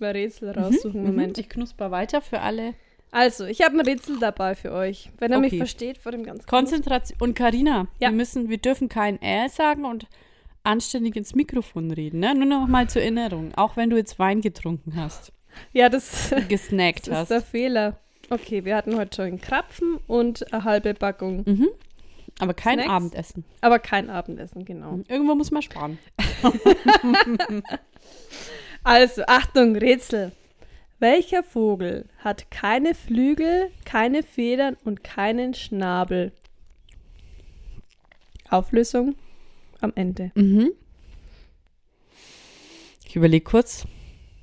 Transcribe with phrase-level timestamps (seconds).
[0.00, 1.02] Kurz mal Mhm, Rätsel raussuchen.
[1.04, 1.38] Moment.
[1.38, 2.74] Ich knusper weiter für alle.
[3.12, 5.10] Also, ich habe ein Rätsel dabei für euch.
[5.18, 5.58] Wenn ihr mich Okay.
[5.58, 7.18] versteht vor dem ganzen Konzentration.
[7.20, 8.08] Und Karina, Ja.
[8.10, 10.06] wir müssen, wir dürfen kein Äh sagen und
[10.62, 12.20] anständig ins Mikrofon reden.
[12.20, 12.34] Ne?
[12.34, 13.52] Nur noch mal zur Erinnerung.
[13.56, 15.32] Auch wenn du jetzt Wein getrunken hast,
[15.72, 17.30] Ja, das, das gesnackt ist hast.
[17.30, 17.98] der Fehler.
[18.30, 21.42] Okay, wir hatten heute schon einen Krapfen und eine halbe Packung.
[21.46, 21.68] Mhm.
[22.38, 22.90] Aber kein Snacks?
[22.90, 23.44] Abendessen.
[23.60, 25.00] Aber kein Abendessen, genau.
[25.08, 25.98] Irgendwo muss man sparen.
[28.82, 30.32] Also, Achtung, Rätsel.
[30.98, 36.32] Welcher Vogel hat keine Flügel, keine Federn und keinen Schnabel?
[38.48, 39.14] Auflösung
[39.80, 40.32] am Ende.
[40.34, 40.72] Mhm.
[43.06, 43.86] Ich überlege kurz.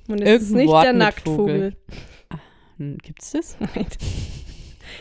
[0.08, 1.76] Und es ist Irgendein nicht Wort der Nacktvogel.
[2.78, 3.56] Hm, Gibt's das?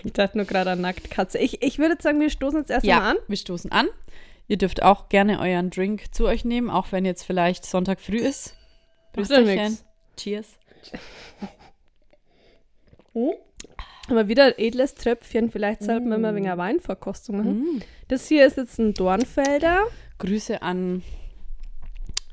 [0.04, 1.40] Ich dachte nur gerade an Nacktkatze.
[1.40, 3.18] Ich, ich würde sagen, wir stoßen jetzt erstmal Ja, an.
[3.28, 3.88] wir stoßen an.
[4.48, 8.18] Ihr dürft auch gerne euren Drink zu euch nehmen, auch wenn jetzt vielleicht Sonntag früh
[8.18, 8.54] ist.
[9.14, 9.78] Prösterchen.
[10.16, 10.48] Cheers.
[14.10, 15.52] Aber wieder ein edles Tröpfchen.
[15.52, 17.60] Vielleicht sollten wir mal wegen einer Weinverkostung machen.
[17.60, 17.82] Mm.
[18.08, 19.86] Das hier ist jetzt ein Dornfelder.
[20.20, 21.04] Grüße an,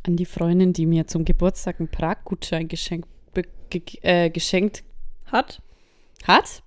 [0.06, 3.08] an die Freundin, die mir zum Geburtstag einen Prag-Gutschein geschenkt,
[3.70, 4.84] ge äh, geschenkt
[5.26, 5.60] Hat.
[6.24, 6.62] hat.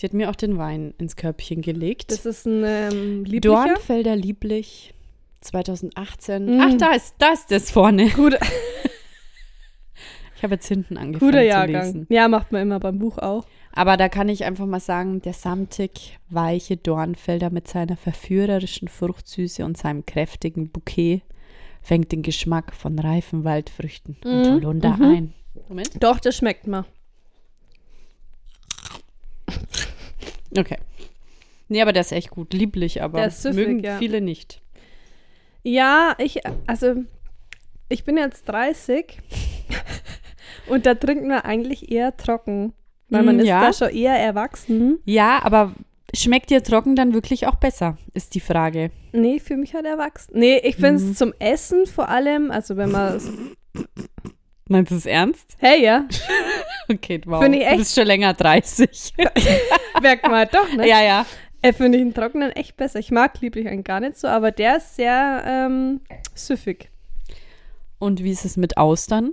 [0.00, 2.12] Die hat mir auch den Wein ins Körbchen gelegt.
[2.12, 3.66] Das ist ein ähm, lieblicher.
[3.66, 4.94] Dornfelder Lieblich
[5.40, 6.56] 2018.
[6.56, 6.60] Mm.
[6.60, 8.08] Ach, da ist, da ist das vorne.
[8.10, 8.38] Guter,
[10.38, 11.84] Ich habe jetzt hinten angefangen guter zu Jahrgang.
[11.84, 12.06] lesen.
[12.10, 13.44] Ja, macht man immer beim Buch auch.
[13.72, 19.64] Aber da kann ich einfach mal sagen, der samtig weiche Dornfelder mit seiner verführerischen Fruchtsüße
[19.64, 21.22] und seinem kräftigen Bouquet
[21.82, 25.02] fängt den Geschmack von reifen Waldfrüchten und Mhm, Holunder mhm.
[25.02, 25.34] ein.
[25.68, 25.90] Moment.
[26.00, 26.84] Doch, das schmeckt mal.
[30.56, 30.78] Okay.
[31.68, 32.54] Nee, aber der ist echt gut.
[32.54, 33.98] Lieblich, aber süffig, mögen ja.
[33.98, 34.62] viele nicht.
[35.64, 36.94] Ja, ich, also,
[37.88, 39.18] ich bin jetzt 30
[40.68, 42.72] und da trinken wir eigentlich eher trocken.
[43.10, 43.60] Weil man Mm, ist ja.
[43.62, 44.98] da schon eher erwachsen.
[45.06, 45.72] Ja, aber
[46.14, 48.90] schmeckt dir trocken dann wirklich auch besser, ist die Frage.
[49.12, 50.32] Nee, für mich halt erwachsen.
[50.38, 51.14] Nee, ich finde es Mhm.
[51.16, 53.18] zum Essen vor allem, also wenn man.
[54.68, 55.56] Meinst du es ernst?
[55.58, 56.06] Hey, ja,
[56.90, 57.42] Okay, wow.
[57.44, 59.14] Ich Du echt- bist schon länger 30.
[60.02, 60.86] merkt man halt doch, ne?
[60.86, 61.26] ja, ja.
[61.62, 62.98] Äh, finde ich einen trockenen echt besser.
[62.98, 66.00] Ich mag lieblich einen gar nicht so, aber der ist sehr ähm,
[66.34, 66.90] süffig.
[67.98, 69.32] Und wie ist es mit Austern?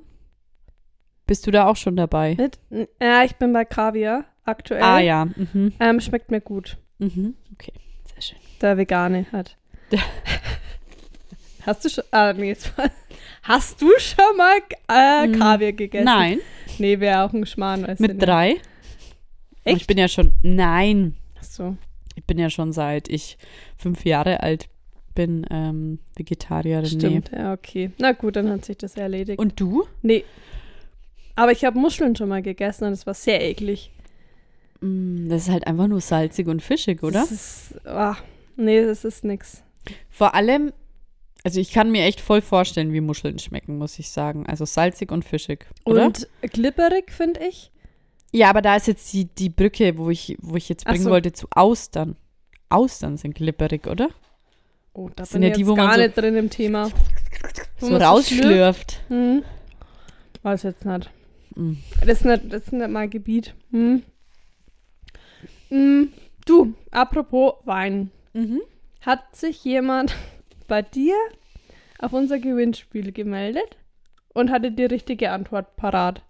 [1.27, 2.37] Bist du da auch schon dabei?
[2.69, 4.83] N- Ja, ich bin bei Kaviar aktuell.
[4.83, 5.25] Ah ja.
[5.25, 5.73] Mhm.
[5.79, 6.77] Ähm, schmeckt mir gut.
[6.99, 7.35] Mhm.
[7.53, 7.73] Okay,
[8.13, 8.37] sehr schön.
[8.61, 9.57] Der Vegane hat.
[11.65, 12.03] Hast du schon.
[12.11, 12.55] Ah, nee,
[13.43, 16.05] Hast du schon mal äh, Mm, Kaviar gegessen?
[16.05, 16.39] Nein,
[16.77, 17.81] Nee, wäre auch ein Schmarrn.
[17.81, 18.17] mit nicht.
[18.21, 18.51] drei.
[18.53, 18.59] Und
[19.65, 19.87] Ich Echt?
[19.87, 21.77] bin ja schon, nein, Ach so.
[22.15, 23.37] ich bin ja schon seit ich
[23.77, 24.67] fünf Jahre alt
[25.15, 26.85] bin ähm, Vegetarierin.
[26.85, 27.91] Stimmt, ja, okay.
[27.97, 29.39] Na gut, dann hat sich das erledigt.
[29.39, 29.43] Nee.
[29.43, 29.87] Und du?
[30.01, 30.23] nee.
[31.35, 33.91] Aber ich habe Muscheln schon mal gegessen und es war sehr eklig.
[34.81, 37.21] Mm, Das ist halt einfach nur salzig und fischig, oder?
[37.21, 38.15] Das ist, ah,
[38.55, 39.61] nee, das ist nix.
[40.09, 40.71] Vor allem,
[41.43, 44.45] also ich kann mir echt voll vorstellen, wie Muscheln schmecken, muss ich sagen.
[44.47, 46.05] Also salzig und fischig, oder?
[46.05, 47.71] Und glibberig, finde ich.
[48.31, 51.03] ja, aber da ist jetzt die, die Brücke, wo ich, wo ich jetzt Ach bringen
[51.05, 51.09] so.
[51.11, 52.15] wollte, zu Austern.
[52.69, 54.09] Austern sind glibberig, oder?
[54.93, 56.49] Oh, da Das bin sind ja ich die, wo man gar so- nicht drin im
[56.49, 56.89] Thema.
[57.79, 59.01] So rausschlürft.
[59.09, 59.43] Hm.
[60.41, 61.09] Weiß jetzt nicht.
[61.55, 61.73] Mm.
[62.01, 63.55] Das ist nicht, das ist nicht mein Gebiet.
[63.71, 64.03] Hm.
[65.69, 66.13] Hm.
[66.45, 68.11] Du, apropos Wein.
[68.33, 68.61] Mhm.
[69.01, 70.15] Hat sich jemand
[70.67, 71.15] bei dir
[71.99, 73.77] auf unser Gewinnspiel gemeldet
[74.33, 76.21] und hatte die richtige Antwort parat?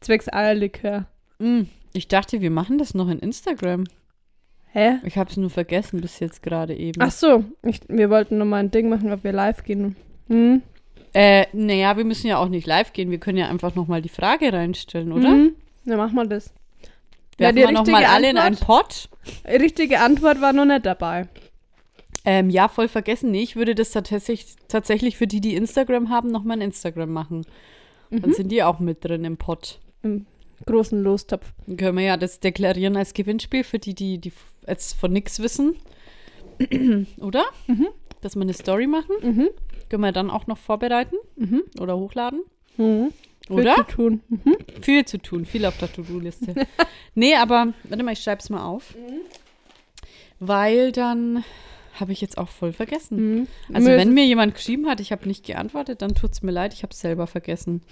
[0.00, 1.06] Zwecks Eierlikör.
[1.38, 1.62] Mm.
[1.92, 3.84] Ich dachte, wir machen das noch in Instagram.
[4.70, 4.98] Hä?
[5.04, 7.00] Ich habe es nur vergessen bis jetzt gerade eben.
[7.00, 9.96] Ach so, ich, wir wollten nochmal ein Ding machen, ob wir live gehen.
[10.28, 10.62] Hm.
[11.14, 13.10] Äh, naja, wir müssen ja auch nicht live gehen.
[13.10, 15.30] Wir können ja einfach nochmal die Frage reinstellen, oder?
[15.30, 15.52] Mhm.
[15.84, 16.52] Ja, machen wir das.
[17.38, 19.08] Ja, Werfen die wir nochmal alle in einen Pott?
[19.46, 21.28] Richtige Antwort war noch nicht dabei.
[22.24, 23.30] Ähm, ja, voll vergessen.
[23.30, 27.46] Nee, ich würde das tatsächlich, tatsächlich für die, die Instagram haben, nochmal ein Instagram machen.
[28.10, 28.22] Mhm.
[28.22, 29.78] Dann sind die auch mit drin im Pott.
[30.02, 30.26] Im
[30.66, 31.52] großen Lostopf.
[31.66, 34.32] Dann können wir ja das deklarieren als Gewinnspiel für die, die, die
[34.66, 35.76] jetzt von nichts wissen.
[37.18, 37.44] oder?
[37.66, 37.88] Mhm.
[38.20, 39.14] Dass wir eine Story machen.
[39.22, 39.48] Mhm.
[39.88, 41.62] Können wir dann auch noch vorbereiten Mhm.
[41.80, 42.42] oder hochladen.
[42.76, 43.12] Mhm.
[43.46, 43.76] Viel Oder?
[43.76, 44.20] zu tun.
[44.28, 44.56] Mhm.
[44.82, 46.54] Viel zu tun, viel auf der To-Do-Liste.
[47.14, 48.94] nee, aber warte mal, ich schreib's mal auf.
[50.40, 51.44] Weil dann
[51.98, 53.16] habe ich jetzt auch voll vergessen.
[53.40, 53.46] Mhm.
[53.72, 56.82] Also wenn mir jemand geschrieben hat, ich habe nicht geantwortet, dann tut's mir leid, ich
[56.82, 57.82] habe es selber vergessen.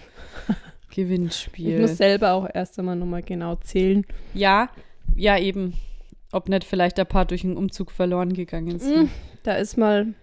[0.95, 1.75] Gewinnspiel.
[1.75, 4.07] Ich muss selber auch erst einmal nochmal genau zählen.
[4.35, 4.69] ja,
[5.15, 5.75] ja, eben.
[6.33, 9.05] Ob nicht vielleicht ein paar durch den Umzug verloren gegangen sind.
[9.05, 9.11] Mm,
[9.45, 10.15] Da ist mal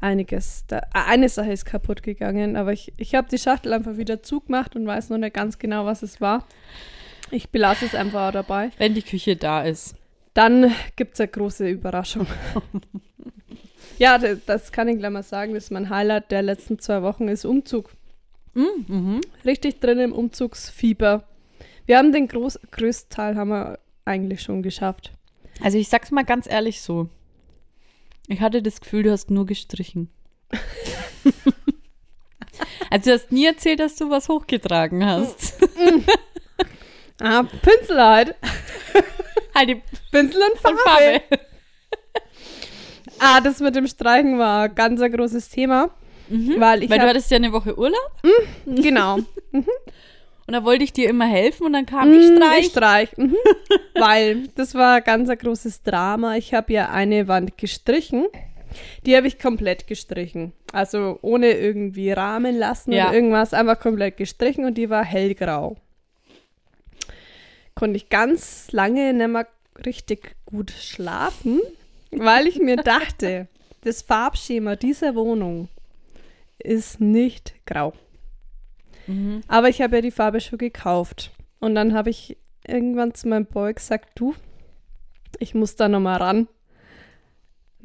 [0.00, 0.64] einiges.
[0.68, 4.22] Da, ah, eine Sache ist kaputt gegangen, aber ich, ich habe die Schachtel einfach wieder
[4.22, 6.46] zugemacht und weiß noch nicht ganz genau, was es war.
[7.30, 8.70] Ich belasse es einfach auch dabei.
[8.78, 9.96] Wenn die Küche da ist.
[10.34, 12.26] Dann gibt es eine große Überraschung.
[13.98, 15.54] ja, das, das kann ich gleich mal sagen.
[15.54, 17.90] Das ist mein Highlight der letzten zwei Wochen, ist Umzug.
[18.52, 19.20] Mm, mhm.
[19.44, 21.24] Richtig drin im Umzugsfieber.
[21.86, 25.12] Wir haben den groß, größten Teil haben wir eigentlich schon geschafft.
[25.62, 27.08] Also ich sag's mal ganz ehrlich so.
[28.28, 30.08] Ich hatte das Gefühl, du hast nur gestrichen.
[32.90, 35.54] also du hast nie erzählt, dass du was hochgetragen hast.
[37.20, 38.34] Ah, Pinsel halt.
[39.54, 40.78] halt die Pinsel und Farbe.
[40.84, 41.22] Farbe.
[43.18, 45.90] Ah, das mit dem Streichen war ein ganz ein großes Thema.
[46.28, 48.22] Weil ich Weil du hattest ja eine Woche Urlaub
[48.64, 49.18] genau.
[50.46, 52.60] und da wollte ich dir immer helfen und dann kam ich Mm, streich.
[52.60, 53.16] Ich streich.
[53.16, 53.36] Mhm.
[53.94, 56.36] Weil das war ganz ein großes Drama.
[56.36, 58.26] Ich habe ja eine Wand gestrichen.
[59.06, 60.52] Die habe ich komplett gestrichen.
[60.72, 63.06] Also ohne irgendwie Rahmen lassen Ja.
[63.06, 63.54] oder irgendwas.
[63.54, 65.76] Einfach komplett gestrichen und die war hellgrau.
[67.74, 69.46] Konnte ich ganz lange nicht mehr
[69.84, 71.60] richtig gut schlafen,
[72.12, 73.48] weil ich mir dachte,
[73.82, 75.68] das Farbschema dieser Wohnung
[76.58, 77.92] ist nicht grau.
[79.06, 79.42] Mhm.
[79.48, 81.32] Aber ich habe ja die Farbe schon gekauft.
[81.60, 82.36] Und dann habe ich
[82.66, 84.34] irgendwann zu meinem Boy gesagt, du,
[85.38, 86.48] ich muss da nochmal ran.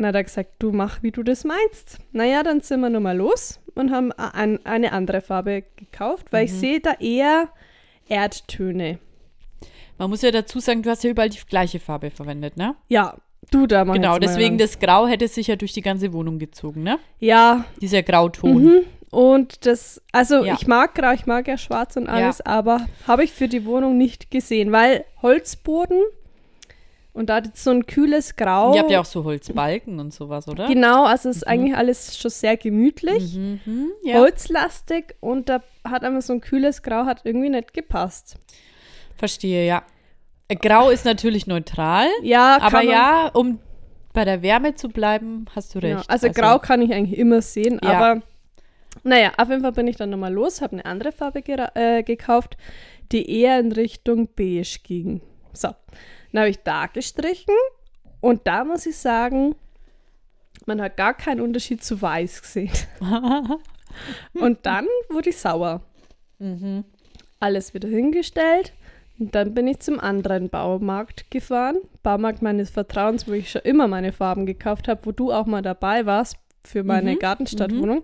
[0.02, 1.98] Hat er gesagt, du mach, wie du das meinst.
[2.14, 6.54] Naja, dann sind wir nochmal los und haben ein, eine andere Farbe gekauft, weil ich
[6.54, 7.50] sehe da eher
[8.08, 9.00] Erdtöne.
[9.98, 12.76] Man muss ja dazu sagen, du hast ja überall die gleiche Farbe verwendet, ne?
[12.88, 13.18] Ja,
[13.52, 13.94] du da mal.
[13.94, 14.58] Genau, mal deswegen ran.
[14.60, 17.00] das Grau hätte sich ja durch die ganze Wohnung gezogen, ne?
[17.20, 18.64] Ja, Dieser Grauton.
[18.64, 18.86] Mhm.
[19.12, 20.54] Und das, also Ja.
[20.54, 23.98] ich mag grau, ich mag ja schwarz und alles, aber habe ich für die Wohnung
[23.98, 26.00] nicht gesehen, weil Holzboden
[27.14, 28.74] und da hat so ein kühles Grau.
[28.76, 30.68] Ihr habt ja auch so Holzbalken und sowas, oder?
[30.68, 34.20] Genau, also es ist eigentlich alles schon sehr gemütlich, Mhm, ja.
[34.20, 38.38] holzlastig und da hat einmal so ein kühles Grau, hat irgendwie nicht gepasst.
[39.16, 39.84] Verstehe, ja.
[40.62, 43.60] Grau ist natürlich neutral, Ja, aber ja, um
[44.14, 45.94] bei der Wärme zu bleiben, hast du recht.
[45.98, 46.04] Genau.
[46.08, 47.90] Also, grau kann ich eigentlich immer sehen, Ja.
[48.00, 48.22] aber
[49.04, 51.42] naja, auf jeden Fall bin ich dann nochmal los, habe eine andere Farbe
[51.76, 52.58] äh, gekauft,
[53.12, 55.22] die eher in Richtung beige ging.
[55.54, 55.70] So,
[56.32, 57.56] dann habe ich da gestrichen
[58.22, 59.56] und da muss ich sagen,
[60.66, 62.72] man hat gar keinen Unterschied zu weiß gesehen.
[64.34, 65.82] und dann wurde ich sauer.
[66.40, 66.84] Mhm.
[67.40, 68.74] Alles wieder hingestellt
[69.18, 71.78] und dann bin ich zum anderen Baumarkt gefahren.
[72.04, 75.62] Baumarkt meines Vertrauens, wo ich schon immer meine Farben gekauft habe, wo du auch mal
[75.62, 78.04] dabei warst für meine Mhm, Gartenstadtwohnung.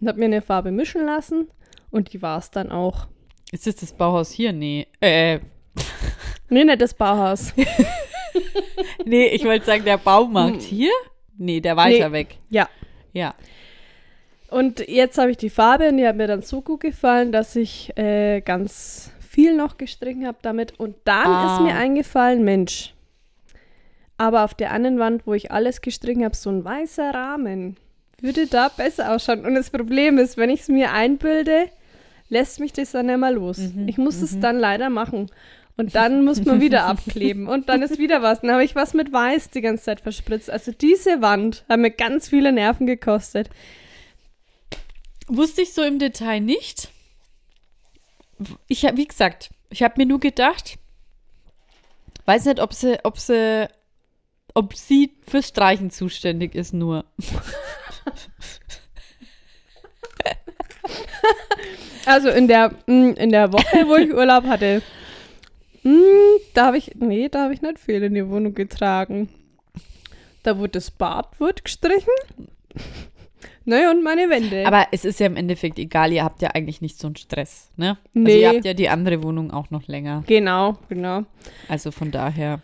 [0.00, 1.48] Und habe mir eine Farbe mischen lassen
[1.90, 3.06] und die war es dann auch.
[3.52, 4.52] Ist das das Bauhaus hier?
[4.52, 4.86] Nee.
[5.00, 5.40] Äh,
[6.48, 7.52] Nee, nicht das Bauhaus.
[9.04, 10.92] nee, ich wollte sagen, der Baumarkt hier?
[11.36, 12.12] Nee, der weiter Nee.
[12.14, 12.38] weg.
[12.50, 12.68] Ja.
[13.12, 13.34] Ja.
[14.48, 17.56] Und jetzt habe ich die Farbe und die hat mir dann so gut gefallen, dass
[17.56, 20.78] ich äh, ganz viel noch gestrichen habe damit.
[20.78, 21.54] Und dann Ah.
[21.56, 22.94] ist mir eingefallen, Mensch,
[24.16, 27.76] aber auf der anderen Wand, wo ich alles gestrichen habe, so ein weißer Rahmen,
[28.20, 29.44] würde da besser ausschauen.
[29.44, 31.70] Und das Problem ist, wenn ich es mir einbilde,
[32.28, 33.58] lässt mich das dann immer los.
[33.58, 35.30] Mhm, ich muss es dann leider machen.
[35.76, 37.46] Und dann muss man wieder abkleben.
[37.48, 38.40] Und dann ist wieder was.
[38.40, 40.50] Dann habe ich was mit Weiß die ganze Zeit verspritzt.
[40.50, 43.50] Also diese Wand hat mir ganz viele Nerven gekostet.
[45.28, 46.88] Wusste ich so im Detail nicht.
[48.68, 50.78] Ich habe, wie gesagt, ich habe mir nur gedacht,
[52.24, 53.68] weiß nicht, ob sie, ob sie,
[54.54, 57.04] ob sie fürs Streichen zuständig ist nur.
[62.06, 64.82] Also in der, mh, in der Woche, wo ich Urlaub hatte,
[65.82, 65.92] mh,
[66.54, 69.28] da habe ich, nee, da habe ich nicht viel in die Wohnung getragen.
[70.44, 72.12] Da wurde das Bad wird gestrichen.
[73.64, 74.64] Naja, und meine Wände.
[74.64, 77.70] Aber es ist ja im Endeffekt egal, ihr habt ja eigentlich nicht so einen Stress,
[77.76, 77.98] ne?
[78.14, 78.40] Also Nee.
[78.42, 80.22] ihr habt ja die andere Wohnung auch noch länger.
[80.28, 81.24] genau, genau.
[81.68, 82.60] Also von daher.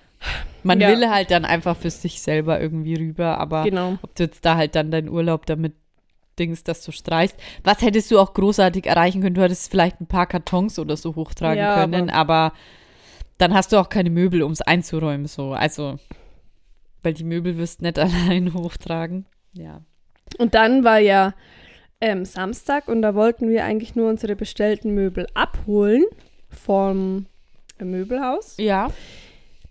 [0.62, 0.88] Man Ja.
[0.88, 3.98] will halt dann einfach für sich selber irgendwie rüber, aber Genau.
[4.02, 5.74] ob du jetzt da halt dann deinen Urlaub damit
[6.38, 7.36] Dings, dass du streichst.
[7.62, 9.34] Was hättest du auch großartig erreichen können?
[9.34, 12.52] Du hättest vielleicht ein paar Kartons oder so hochtragen Ja, können, aber,
[13.38, 15.52] dann hast du auch keine Möbel, um es einzuräumen, so.
[15.52, 15.98] Also,
[17.02, 17.98] weil die Möbel wirst du nicht
[18.34, 19.26] allein hochtragen.
[19.52, 19.82] Ja.
[20.38, 21.34] Und dann war ja
[22.00, 26.04] ähm, Samstag und da wollten wir eigentlich nur unsere bestellten Möbel abholen
[26.48, 27.26] vom
[27.78, 28.56] Möbelhaus.
[28.58, 28.88] Ja.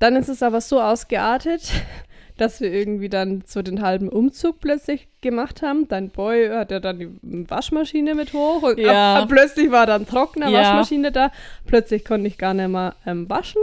[0.02, 1.72] Dann ist es aber so ausgeartet,
[2.38, 5.88] dass wir irgendwie dann so den halben Umzug plötzlich gemacht haben.
[5.88, 9.18] Dein Boy hat ja dann die Waschmaschine mit hoch und Ja.
[9.18, 10.60] ab, ab plötzlich war dann trockene Ja.
[10.60, 11.32] Waschmaschine da.
[11.68, 13.62] Plötzlich konnte ich gar nicht mehr ähm, waschen.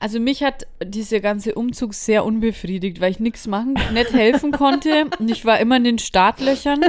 [0.00, 5.06] Also mich hat dieser ganze Umzug sehr unbefriedigt, weil ich nichts machen, nicht helfen konnte.
[5.18, 6.80] Und ich war immer in den Startlöchern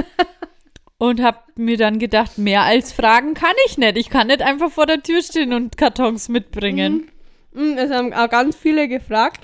[0.98, 3.96] und habe mir dann gedacht, mehr als fragen kann ich nicht.
[3.96, 6.92] Ich kann nicht einfach vor der Tür stehen und Kartons mitbringen.
[6.92, 7.08] Mm,
[7.54, 9.40] Es haben auch ganz viele gefragt.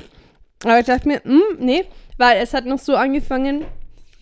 [0.65, 1.85] Aber ich dachte mir, mm, nee,
[2.17, 3.65] weil es hat noch so angefangen.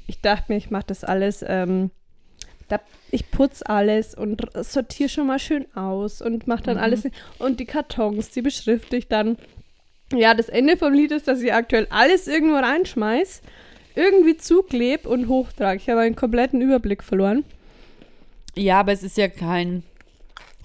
[0.07, 1.45] Ich dachte mir, ich mache das alles.
[1.47, 1.91] Ähm,
[2.69, 7.07] da, ich putze alles und sortiere schon mal schön aus und mache dann alles.
[7.39, 9.37] Und die Kartons, die beschrifte ich dann.
[10.13, 13.43] Ja, das Ende vom Lied ist, dass ich aktuell alles irgendwo reinschmeiß,
[13.95, 15.79] irgendwie zukleb und hochtrage.
[15.79, 17.45] Ich habe einen kompletten Überblick verloren.
[18.55, 19.83] Ja, aber es ist ja kein,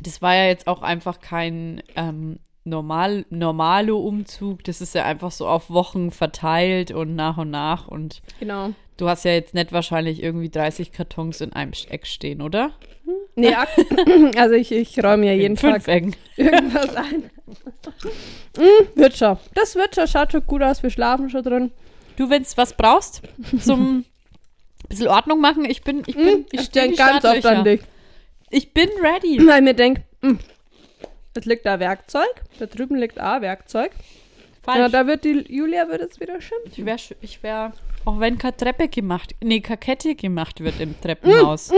[0.03, 4.63] das war ja jetzt auch einfach kein ähm, normal, normale Umzug.
[4.63, 7.87] Das ist ja einfach so auf Wochen verteilt und nach und nach.
[7.87, 8.71] Und Genau.
[8.97, 12.71] du hast ja jetzt nicht wahrscheinlich irgendwie 30 Kartons in einem Eck stehen, oder?
[13.35, 13.69] Nee, ak-
[14.37, 16.15] also ich, ich räume ja jeden Tag Ecken.
[16.37, 17.29] irgendwas ein.
[18.57, 19.37] mm, wird schon.
[19.55, 20.07] Das wird schon.
[20.07, 20.83] Schaut schon gut aus.
[20.83, 21.71] Wir schlafen schon drin.
[22.17, 23.21] Du, wenn du was brauchst,
[23.61, 24.05] zum
[24.89, 27.81] bisschen Ordnung machen, ich bin, ich bin, ich Ich denke ganz oft an dich.
[28.51, 29.39] Ich bin ready.
[29.47, 30.03] Weil mir denke,
[31.35, 32.29] es liegt da Werkzeug.
[32.59, 33.91] Da drüben liegt auch Werkzeug.
[34.67, 34.91] Ja, Falsch.
[34.91, 36.71] da wird die Julia wird es wieder schimpfen.
[36.71, 37.73] ich wäre, ich wär,
[38.05, 41.71] auch wenn keine Treppe gemacht, nee, keine Kette gemacht wird im Treppenhaus.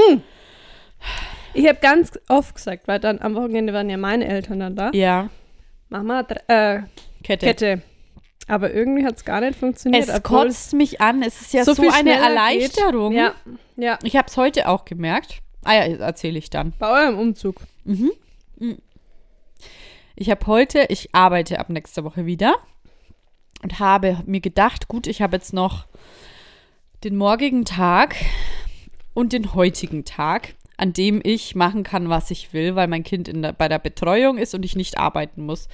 [1.54, 4.92] Ich habe ganz oft gesagt, weil dann am Wochenende waren ja meine Eltern dann da.
[4.94, 5.30] Ja,
[5.90, 6.84] Mach mal Dre- äh,
[7.24, 7.46] Kette.
[7.46, 7.82] Kette.
[8.48, 10.08] Aber irgendwie hat es gar nicht funktioniert.
[10.08, 11.22] Es kotzt mich an.
[11.22, 13.12] Es ist ja so, viel eine Erleichterung.
[13.12, 13.20] Geht.
[13.20, 13.36] Ja,
[13.76, 14.00] ja.
[14.04, 15.40] Ich habe es heute auch gemerkt.
[15.64, 16.74] Ah ja, erzähle ich dann.
[16.80, 17.62] Bei eurem Umzug.
[20.22, 22.54] Ich habe heute, ich arbeite ab nächster Woche wieder
[23.64, 25.88] und habe mir gedacht, gut, ich habe jetzt noch
[27.04, 28.16] den morgigen Tag
[29.16, 33.30] und den heutigen Tag, an dem ich machen kann, was ich will, weil mein Kind
[33.30, 35.68] in der, bei der Betreuung ist und ich nicht arbeiten muss.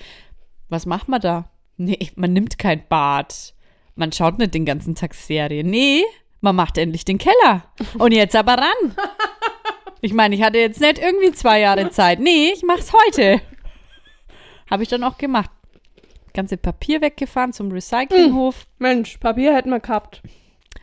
[0.69, 1.51] Was macht man da?
[1.75, 3.53] Nee, man nimmt kein Bad.
[3.95, 5.65] Man schaut nicht den ganzen Tag Serie.
[5.65, 6.05] Nee,
[6.39, 7.65] man macht endlich den Keller.
[7.97, 8.95] Und jetzt aber ran.
[9.99, 12.19] Ich meine, ich hatte jetzt nicht irgendwie zwei Jahre Zeit.
[12.19, 13.41] Nee, ich mach's heute.
[14.69, 15.49] Habe ich dann auch gemacht.
[16.33, 18.67] Ganze Papier weggefahren zum Recyclinghof.
[18.79, 20.21] Mensch, Papier hätten wir gehabt.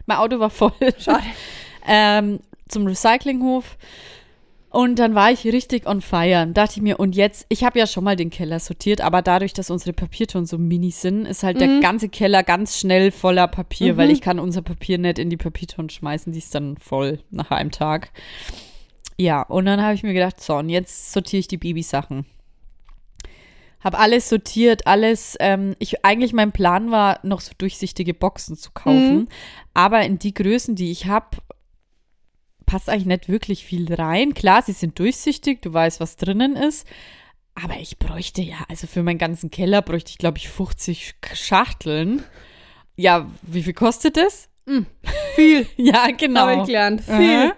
[0.06, 0.72] Mein Auto war voll.
[0.98, 1.24] Schade.
[1.86, 3.76] ähm, zum Recyclinghof.
[4.74, 6.48] Und dann war ich richtig on fire.
[6.48, 9.52] Dachte ich mir, und jetzt, ich habe ja schon mal den Keller sortiert, aber dadurch,
[9.52, 13.96] dass unsere Papiertonnen so mini sind, ist halt der ganze Keller ganz schnell voller Papier,
[13.96, 17.52] weil ich kann unser Papier nicht in die Papiertonnen schmeißen, die ist dann voll nach
[17.52, 18.10] einem Tag.
[19.16, 22.26] Ja, und dann habe ich mir gedacht, so, und jetzt sortiere ich die Babysachen.
[23.84, 25.36] Habe alles sortiert, alles.
[25.40, 29.28] Ähm, ich eigentlich mein Plan war, noch so durchsichtige Boxen zu kaufen,
[29.74, 31.36] aber in die Größen, die ich habe,
[32.64, 34.32] passt eigentlich nicht wirklich viel rein.
[34.32, 36.86] Klar, sie sind durchsichtig, du weißt, was drinnen ist.
[37.54, 42.24] Aber ich bräuchte ja, also für meinen ganzen Keller bräuchte ich, glaube ich, 50 Schachteln.
[42.96, 44.48] Ja, wie viel kostet das?
[45.34, 45.66] Viel.
[45.76, 46.40] Ja, genau.
[46.42, 47.02] Habe ich gelernt.
[47.02, 47.12] Viel.
[47.12, 47.52] Aha.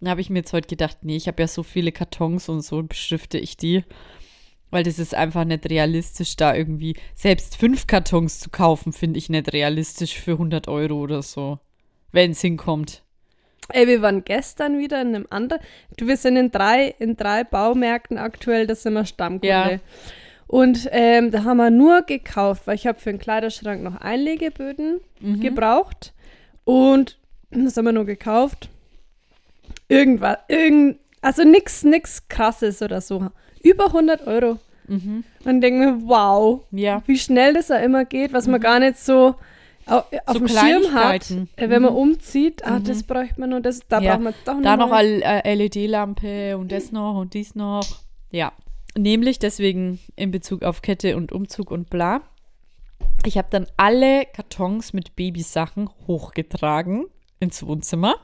[0.00, 2.60] Dann habe ich mir jetzt heute gedacht, nee, ich habe ja so viele Kartons und
[2.60, 3.84] so beschrifte ich die.
[4.74, 9.28] Weil das ist einfach nicht realistisch, da irgendwie selbst fünf Kartons zu kaufen, finde ich
[9.30, 11.60] nicht realistisch für 100 Euro oder so.
[12.10, 13.04] Wenn es hinkommt.
[13.68, 15.62] Ey, wir waren gestern wieder in einem anderen.
[15.96, 19.46] Du, wir sind in drei, in drei Baumärkten aktuell, das sind wir Stammkunde.
[19.46, 19.78] Ja.
[20.48, 25.00] Und ähm, da haben wir nur gekauft, weil ich habe für den Kleiderschrank noch Einlegeböden
[25.20, 25.38] Mhm.
[25.38, 26.12] gebraucht.
[26.64, 27.16] Und
[27.52, 28.70] das haben wir nur gekauft.
[29.88, 33.28] Irgendwas, irgend, also nix, nix krasses oder so.
[33.64, 34.58] Über 100 Euro.
[34.86, 36.78] Und denke mir, wow, Mhm.
[36.78, 37.02] Ja.
[37.06, 39.34] wie schnell das ja immer geht, was man gar nicht so
[39.86, 40.04] au- auf
[40.34, 42.64] So dem Schirm hat, äh, wenn man umzieht.
[42.66, 44.92] Ah, das bräuchte man und das, da Ja, braucht man doch Da noch.
[44.98, 47.84] L- äh, LED-Lampe und das noch und dies noch.
[48.30, 48.52] Ja.
[48.96, 52.20] Nämlich deswegen in Bezug auf Kette und Umzug und bla.
[53.24, 57.06] Ich habe dann alle Kartons mit Babysachen hochgetragen
[57.40, 58.16] ins Wohnzimmer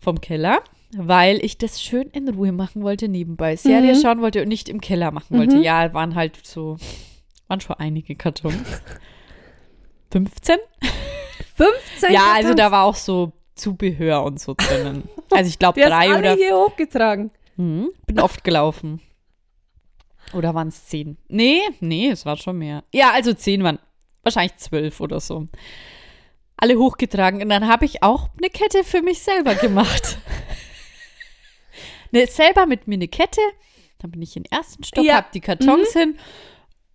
[0.00, 0.58] vom Keller,
[0.96, 3.56] weil ich das schön in Ruhe machen wollte nebenbei.
[3.56, 4.00] Serie Mhm.
[4.00, 5.58] schauen wollte und nicht im Keller machen wollte.
[5.58, 6.76] Ja, waren halt so,
[7.48, 8.82] waren schon einige Kartons.
[10.12, 10.56] 15?
[11.56, 12.56] 15 Ja, also Kartons.
[12.56, 15.08] da war auch so Zubehör und so drinnen.
[15.30, 17.30] Also ich glaube drei alle oder hier hochgetragen.
[17.56, 19.00] hm, bin oft gelaufen.
[20.34, 21.16] Oder waren es zehn?
[21.28, 22.84] Nee, nee, es war schon mehr.
[22.92, 23.78] Ja, also zehn waren
[24.22, 25.46] wahrscheinlich zwölf oder so.
[26.56, 27.40] Alle hochgetragen.
[27.42, 30.18] Und dann habe ich auch eine Kette für mich selber gemacht.
[32.12, 33.40] ne, selber mit mir eine Kette.
[33.98, 35.16] Dann bin ich in den ersten Stock, Ja.
[35.16, 36.16] hab die Kartons hin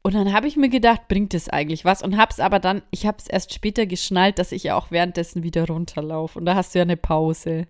[0.06, 2.02] Und dann habe ich mir gedacht, bringt es eigentlich was?
[2.02, 5.44] Und hab's aber dann, ich habe es erst später geschnallt, dass ich ja auch währenddessen
[5.44, 6.38] wieder runterlaufe.
[6.40, 7.68] Und da hast du ja eine Pause.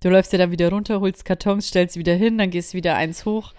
[0.00, 3.26] Du läufst ja dann wieder runter, holst Kartons, stellst wieder hin, dann gehst wieder eins
[3.26, 3.52] hoch.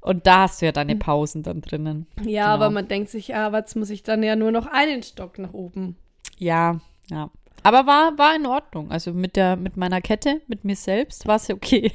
[0.00, 2.06] Und da hast du ja deine Pausen dann drinnen.
[2.24, 2.54] Ja, Genau.
[2.54, 5.38] aber man denkt sich, ja, aber jetzt muss ich dann ja nur noch einen Stock
[5.40, 5.96] nach oben.
[6.36, 7.30] Ja, ja.
[7.64, 8.92] Aber war, war in Ordnung.
[8.92, 11.90] Also mit der, mit meiner Kette, mit mir selbst, war es ja okay.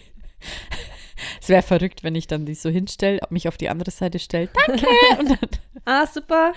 [1.41, 4.49] Es wäre verrückt, wenn ich dann die so hinstelle, mich auf die andere Seite stelle.
[4.67, 4.85] Danke!
[5.85, 6.53] Ah, super.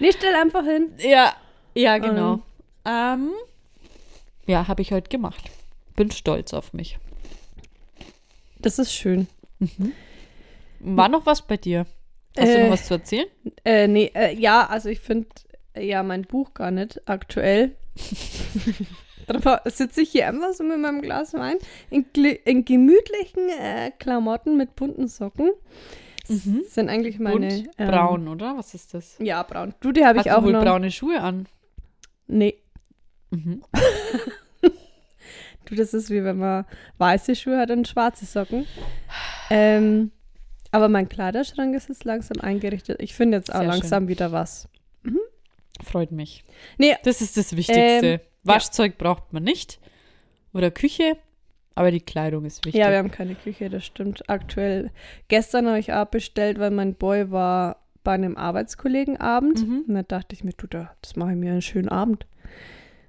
[0.00, 0.90] Nee, stell einfach hin.
[0.98, 1.32] ja,
[1.74, 2.40] ja, genau.
[2.84, 3.30] Ähm,
[4.46, 5.50] ja, habe ich heute gemacht.
[5.94, 6.98] Bin stolz auf mich.
[8.58, 9.28] Das ist schön.
[10.80, 11.86] War noch was bei dir?
[12.36, 13.26] Hast du Äh, noch was zu erzählen?
[13.64, 15.28] Äh, nee, äh, ja, also ich finde
[15.76, 17.76] ja mein Buch gar nicht aktuell.
[19.28, 21.56] Darum sitze ich hier einfach so mit meinem Glas Wein
[21.90, 22.04] in,
[22.44, 25.50] in gemütlichen äh, Klamotten mit bunten Socken.
[26.28, 26.42] Das
[26.74, 27.46] sind eigentlich meine.
[27.46, 28.56] Und ähm, braun, oder?
[28.58, 29.16] Was ist das?
[29.18, 29.74] Ja, braun.
[29.80, 30.62] Du, die habe ich auch du wohl noch.
[30.64, 31.46] braune Schuhe an?
[32.26, 32.58] Nee.
[33.30, 33.62] Mhm.
[35.64, 36.64] Du, das ist wie wenn man
[36.96, 38.66] weiße Schuhe hat und schwarze Socken.
[39.50, 40.12] Ähm,
[40.70, 43.02] aber mein Kleiderschrank ist jetzt langsam eingerichtet.
[43.02, 44.66] Ich finde jetzt auch Sehr langsam wieder was.
[45.84, 46.44] Freut mich.
[46.78, 48.06] Nee, Das ist das Wichtigste.
[48.06, 49.78] Ähm, Waschzeug braucht man nicht.
[50.52, 51.16] Oder Küche.
[51.74, 52.80] Aber die Kleidung ist wichtig.
[52.80, 54.28] Ja, wir haben keine Küche, das stimmt.
[54.28, 54.90] Aktuell.
[55.28, 59.66] Gestern habe ich auch bestellt, weil mein Boy war bei einem Arbeitskollegenabend.
[59.66, 59.84] Mhm.
[59.86, 62.26] Und da dachte ich mir, du, da, das mache ich mir einen schönen Abend.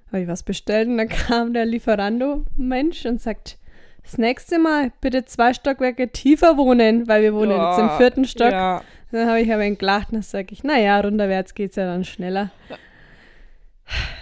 [0.08, 3.58] Habe ich was bestellt und dann kam der Lieferando-Mensch und sagt,
[4.04, 8.24] das nächste Mal bitte zwei Stockwerke tiefer wohnen, weil wir wohnen jetzt im Ja, vierten
[8.24, 8.52] Stock.
[8.52, 8.82] Ja.
[9.12, 12.04] Dann habe ich aber gelacht und dann sage ich, naja, runterwärts geht es ja dann
[12.04, 12.50] schneller.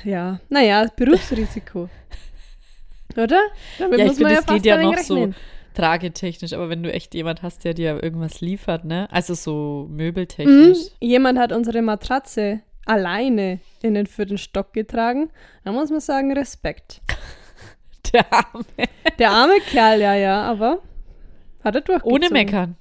[0.05, 1.89] Ja, naja, Berufsrisiko.
[3.17, 3.41] Oder?
[3.79, 5.35] Damit Ja, ich finde, ja fast geht ja noch wenig so rechnen.
[5.75, 9.09] tragetechnisch, aber wenn du echt jemand hast, der dir irgendwas liefert, ne?
[9.11, 9.97] Also so Mhm.
[9.97, 10.79] möbeltechnisch.
[11.01, 15.31] Jemand hat unsere Matratze alleine in den vierten Stock getragen.
[15.64, 17.01] Da muss man sagen, Respekt.
[18.12, 18.64] Der Arme.
[19.19, 20.79] Der arme Kerl, ja, ja, aber
[21.62, 22.12] hat er durchgezogen.
[22.25, 22.77] Ohne Meckern.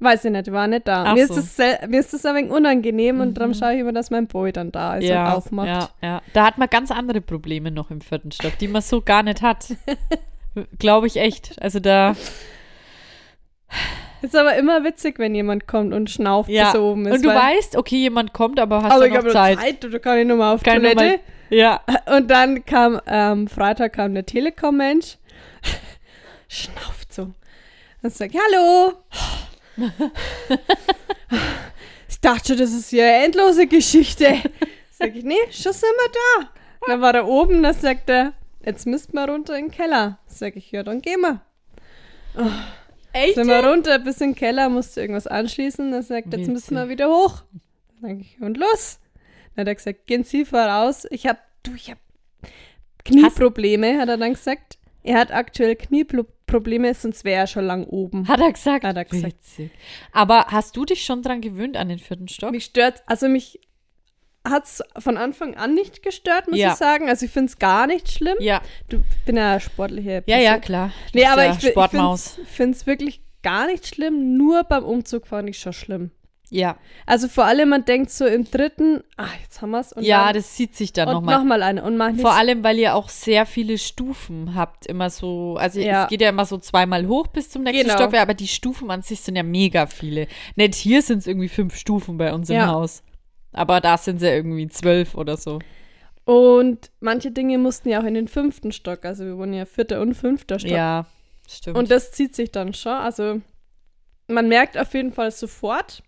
[0.00, 1.04] Weiß ich nicht, war nicht da.
[1.08, 1.34] Ach Mir, so.
[1.34, 4.28] ist das mir ist das ein wenig unangenehm und darum schaue ich immer, dass mein
[4.28, 5.66] Boy dann da ist und ja, aufmacht.
[5.68, 6.22] ja, ja.
[6.34, 9.42] Da hat man ganz andere Probleme noch im vierten Stock, die man so gar nicht
[9.42, 9.66] hat.
[10.78, 11.60] Glaube ich echt.
[11.60, 12.14] Also da,
[14.22, 16.66] Ist aber immer witzig, wenn jemand kommt und schnauft, ja.
[16.66, 17.14] bis er oben ist.
[17.16, 19.58] Und du weißt, okay, jemand kommt, aber hast aber du ich noch habe Zeit.
[19.60, 20.94] Zeit, oder kann ich nur mal auf nur Toilette?
[20.96, 21.18] mal-
[21.50, 21.80] Ja.
[22.16, 25.18] Und dann kam, ähm, Freitag kam der Telekom-Mensch,
[26.48, 27.30] schnauft so.
[28.02, 28.94] Und sagt, hallo.
[32.08, 34.36] Ich dachte schon, das ist ja eine endlose Geschichte.
[34.90, 36.48] Sag ich, nee, schon sind wir da.
[36.86, 38.32] Dann war er oben, dann sagt er,
[38.64, 40.18] jetzt müsst wir runter in den Keller.
[40.26, 41.40] Sag ich, ja, dann gehen wir.
[43.12, 43.34] Echt?
[43.34, 45.90] Sind wir runter bis in den Keller, musste irgendwas anschließen.
[45.90, 47.42] Dann sagt er, jetzt müssen wir wieder hoch.
[48.00, 49.00] Dann sag ich, und los.
[49.54, 51.06] Dann hat er gesagt, gehen Sie voraus.
[51.10, 51.98] Ich hab, du, ich hab
[53.04, 54.78] Knieprobleme, hat er dann gesagt.
[55.02, 56.37] Er hat aktuell Knieprobleme,
[56.94, 58.26] sonst wäre er schon lang oben.
[58.28, 58.84] Hat er gesagt?
[58.84, 59.34] Hat er gesagt.
[59.34, 59.70] Witzig.
[60.12, 62.50] Aber hast du dich schon dran gewöhnt an den vierten Stock?
[62.50, 63.60] Mich stört, also mich
[64.46, 66.72] hat es von Anfang an nicht gestört, muss Ja.
[66.72, 67.08] ich sagen.
[67.08, 68.36] Also ich finde es gar nicht schlimm.
[68.40, 68.62] ja.
[68.88, 70.92] Du bin ja sportliche Ja, ja, klar.
[71.12, 74.36] Du Nee, aber ja ich, ich finde es wirklich gar nicht schlimm.
[74.36, 76.10] Nur beim Umzug fand ich schon schlimm.
[76.50, 76.76] Ja.
[77.04, 79.94] Also vor allem, man denkt so im dritten, ah, jetzt haben wir es.
[80.00, 81.38] Ja, das zieht sich dann und nochmal.
[81.38, 81.82] nochmal eine.
[81.84, 86.04] Und manchmal Vor allem, weil ihr auch sehr viele Stufen habt, immer so, also Ja.
[86.04, 87.98] es geht ja immer so zweimal hoch bis zum nächsten Genau.
[87.98, 90.26] Stockwerk, aber die Stufen an sich sind ja mega viele.
[90.56, 92.68] Nicht hier sind es irgendwie fünf Stufen bei uns im Ja.
[92.68, 93.02] Haus.
[93.52, 95.58] Aber da sind es ja irgendwie zwölf oder so.
[96.24, 99.04] Und manche Dinge mussten ja auch in den fünften Stock.
[99.04, 100.70] Also wir wohnen ja vierter und fünfter Stock.
[100.70, 101.06] Ja,
[101.48, 101.76] stimmt.
[101.78, 102.92] Und das zieht sich dann schon.
[102.92, 103.40] Also
[104.28, 106.02] man merkt auf jeden Fall sofort,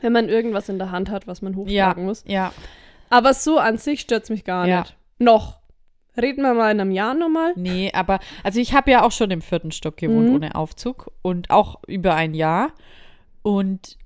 [0.00, 2.24] wenn man irgendwas in der Hand hat, was man ja, hochtragen muss.
[2.26, 2.52] ja.
[3.08, 4.80] Aber so an sich stört es mich gar Ja.
[4.80, 4.96] nicht.
[5.18, 5.60] Noch.
[6.20, 7.52] Reden wir mal in einem Jahr nochmal.
[7.56, 10.34] Nee, aber, also ich habe ja auch schon im vierten Stock gewohnt Mhm.
[10.34, 12.72] ohne Aufzug und auch über ein Jahr.
[13.42, 13.96] Und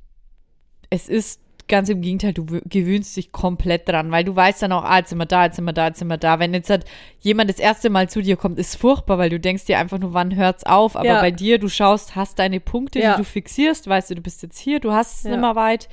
[0.90, 1.39] es ist
[1.70, 5.08] ganz im Gegenteil, du gewöhnst dich komplett dran, weil du weißt dann auch, ah, jetzt
[5.08, 6.38] sind wir da, jetzt sind wir da, jetzt sind wir da.
[6.38, 6.84] Wenn jetzt halt
[7.20, 10.12] jemand das erste Mal zu dir kommt, ist furchtbar, weil du denkst dir einfach nur,
[10.12, 10.96] wann hört's auf?
[10.96, 11.20] Aber Ja.
[11.22, 13.12] bei dir, du schaust, hast deine Punkte, Ja.
[13.12, 15.30] die du fixierst, weißt du, du bist jetzt hier, du hast es Ja.
[15.30, 15.88] nicht mehr weit.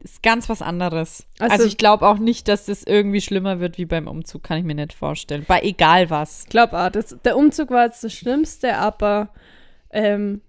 [0.00, 1.26] Ist ganz was anderes.
[1.38, 4.58] Also, Also- ich glaube auch nicht, dass das irgendwie schlimmer wird wie beim Umzug, kann
[4.58, 5.44] ich mir nicht vorstellen.
[5.46, 6.42] Bei egal was.
[6.42, 9.28] Ich glaube auch, das, der Umzug war jetzt das Schlimmste, aber
[9.90, 10.40] ähm,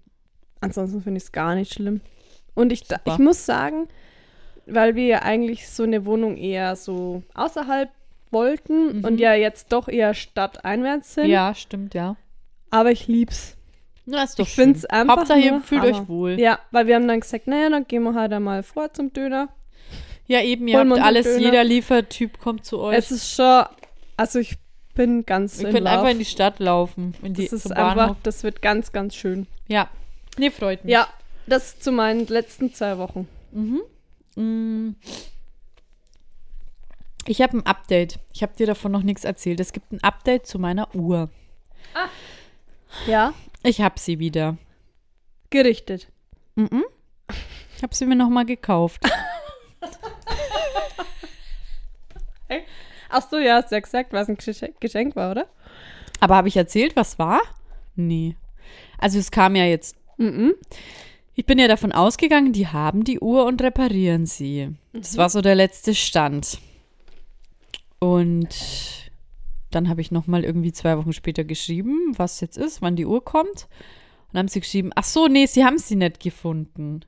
[0.60, 2.00] ansonsten finde ich es gar nicht schlimm.
[2.54, 3.00] Und ich, Super.
[3.06, 3.88] ich muss sagen,
[4.66, 7.90] weil wir ja eigentlich so eine Wohnung eher so außerhalb
[8.30, 9.04] wollten Mhm.
[9.04, 12.16] und ja jetzt doch eher stadteinwärts sind, Ja, stimmt, ja.
[12.70, 13.56] aber ich lieb's.
[14.06, 14.76] Na, ist doch Ich schön.
[14.90, 16.00] einfach Hauptsache, ihr fühlt Hammer.
[16.02, 16.40] euch wohl.
[16.40, 19.48] Ja, weil wir haben dann gesagt, naja, dann gehen wir halt einmal vor zum Döner.
[20.26, 21.38] Ja, eben, ihr Holen habt alles, Döner.
[21.38, 22.96] jeder Liefertyp kommt zu euch.
[22.98, 23.64] Es ist schon,
[24.16, 24.56] also ich
[24.94, 27.14] bin ganz Wir können einfach in die Stadt laufen.
[27.22, 28.16] In die, Das ist einfach, Bahnhof.
[28.22, 29.46] das wird ganz, ganz schön.
[29.68, 29.88] Ja.
[30.38, 30.92] Nee, freut mich.
[30.92, 31.08] Ja,
[31.46, 33.26] das zu meinen letzten zwei Wochen.
[33.52, 33.78] Mm.
[37.26, 38.18] Ich habe ein Update.
[38.32, 39.60] Ich habe dir davon noch nichts erzählt.
[39.60, 41.30] Es gibt ein Update zu meiner Uhr.
[43.06, 44.56] Ja, Ich habe sie wieder.
[45.50, 46.08] gerichtet.
[46.56, 46.84] Mhm.
[47.76, 49.00] Ich habe sie mir noch mal gekauft.
[53.16, 55.46] Ach so, ja, hast du ja gesagt, was ein Gesche- Geschenk war, oder?
[56.20, 57.40] Aber habe ich erzählt, was war?
[57.94, 58.36] Nee.
[58.98, 59.96] Also es kam ja jetzt.
[60.16, 60.54] Mhm.
[61.36, 64.70] Ich bin ja davon ausgegangen, die haben die Uhr und reparieren sie.
[64.92, 66.58] Das war so der letzte Stand.
[67.98, 69.10] Und
[69.70, 73.06] dann habe ich noch mal irgendwie zwei Wochen später geschrieben, was jetzt ist, wann die
[73.06, 73.48] Uhr kommt.
[73.48, 77.00] Und dann haben sie geschrieben, ach so, nee, sie haben sie nicht gefunden.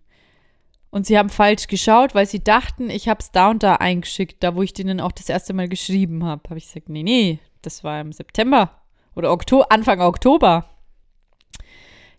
[0.91, 4.43] Und sie haben falsch geschaut, weil sie dachten, ich habe es da und da eingeschickt,
[4.43, 6.43] da wo ich denen auch das erste Mal geschrieben habe.
[6.49, 8.71] Habe ich gesagt, nee, nee, das war im September
[9.15, 10.65] oder Okto Anfang Oktober.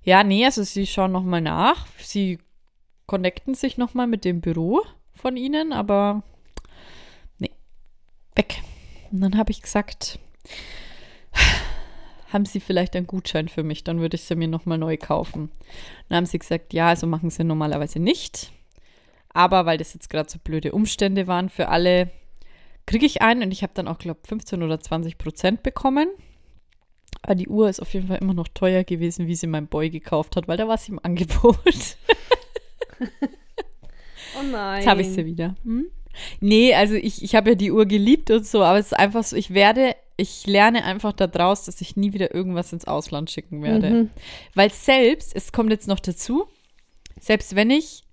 [0.08, 1.86] Ja, nee, also sie schauen noch mal nach.
[1.98, 2.40] Sie
[3.08, 4.82] connecten sich noch mal mit dem Büro
[5.14, 6.24] von ihnen, aber
[7.40, 7.52] nee,
[8.34, 8.62] weg.
[9.12, 10.18] Und dann habe ich gesagt,
[12.32, 13.84] haben Sie vielleicht einen Gutschein für mich?
[13.84, 15.52] Dann würde ich sie mir noch mal neu kaufen.
[16.08, 18.54] Dann haben sie gesagt, ja, also machen sie normalerweise nicht.
[19.34, 22.12] Aber weil das jetzt gerade so blöde Umstände waren für alle,
[22.86, 26.08] kriege ich einen und ich habe dann auch, glaube 15 oder 20 Prozent bekommen.
[27.22, 29.90] Aber die Uhr ist auf jeden Fall immer noch teuer gewesen, wie sie mein Boy
[29.90, 31.58] gekauft hat, weil da war sie im Angebot.
[34.40, 34.80] Oh nein.
[34.80, 35.56] Jetzt habe ich sie wieder.
[35.64, 35.86] Hm?
[36.40, 39.24] Nee, also ich, ich habe ja die Uhr geliebt und so, aber es ist einfach
[39.24, 43.62] so, ich werde, ich lerne einfach daraus, dass ich nie wieder irgendwas ins Ausland schicken
[43.62, 43.90] werde.
[43.90, 44.10] Mhm.
[44.56, 46.48] Weil selbst, es kommt jetzt noch dazu,
[47.20, 48.04] selbst wenn ich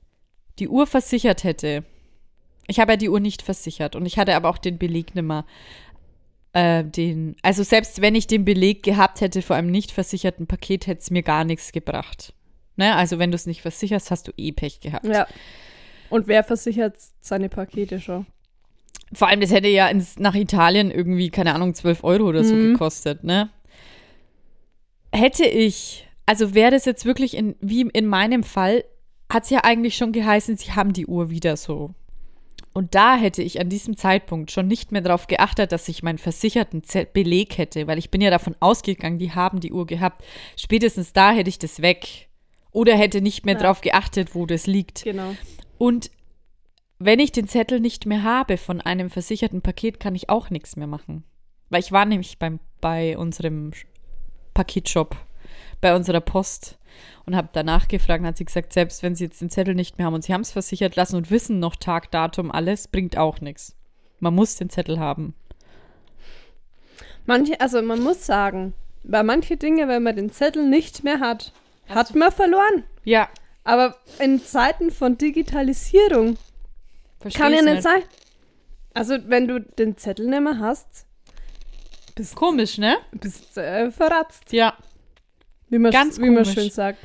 [0.59, 1.85] die Uhr versichert hätte,
[2.67, 5.45] ich habe ja die Uhr nicht versichert und ich hatte aber auch den Beleg nimmer.
[6.55, 10.87] Äh, den, also selbst wenn ich den Beleg gehabt hätte vor einem nicht versicherten Paket,
[10.87, 12.33] hätte es mir gar nichts gebracht.
[12.77, 12.95] Ne?
[12.95, 15.05] Also wenn du es nicht versicherst, hast du eh Pech gehabt.
[15.07, 15.27] Ja.
[16.11, 18.27] Und wer versichert seine Pakete schon?
[19.13, 22.55] Vor allem, das hätte ja ins, nach Italien irgendwie, keine Ahnung, 12 Euro oder so
[22.55, 22.73] Mhm.
[22.73, 23.51] gekostet, ne?
[25.13, 28.85] Hätte ich, also wäre das jetzt wirklich in, wie in meinem Fall,
[29.33, 31.95] hat es ja eigentlich schon geheißen, sie haben die Uhr wieder so.
[32.75, 36.19] Und da hätte ich an diesem Zeitpunkt schon nicht mehr darauf geachtet, dass ich meinen
[36.19, 36.83] versicherten
[37.13, 40.25] Beleg hätte, weil ich bin ja davon ausgegangen, die haben die Uhr gehabt.
[40.57, 42.29] Spätestens da hätte ich das weg.
[42.73, 43.61] Oder hätte nicht mehr Ja.
[43.61, 45.05] darauf geachtet, wo das liegt.
[45.05, 45.37] Genau.
[45.79, 46.11] Und
[46.99, 50.75] wenn ich den Zettel nicht mehr habe von einem versicherten Paket, kann ich auch nichts
[50.75, 51.23] mehr machen.
[51.71, 53.71] Weil ich war nämlich beim, bei unserem
[54.53, 55.17] Paketshop,
[55.85, 56.79] bei unserer Post
[57.27, 59.99] und habe danach gefragt und hat sie gesagt, selbst wenn sie jetzt den Zettel nicht
[59.99, 63.19] mehr haben und sie haben es versichert lassen und wissen noch Tag, Datum, alles, bringt
[63.19, 63.77] auch nichts.
[64.19, 65.35] Man muss den Zettel haben.
[67.27, 71.53] Manche, also man muss sagen, bei manche Dinge, wenn man den Zettel nicht mehr hat,
[71.87, 72.85] hat man verloren.
[73.05, 73.29] Ja,
[73.63, 76.39] Aber in Zeiten von Digitalisierung
[77.21, 78.03] verstehe kann ja ich nicht sein.
[78.95, 81.05] Also wenn du den Zettel nicht mehr hast,
[82.15, 82.97] bist Komisch, ne?
[83.13, 84.79] bist äh, verratzt, Ja,
[85.75, 86.99] wie man, Ganz wie man schön sagt.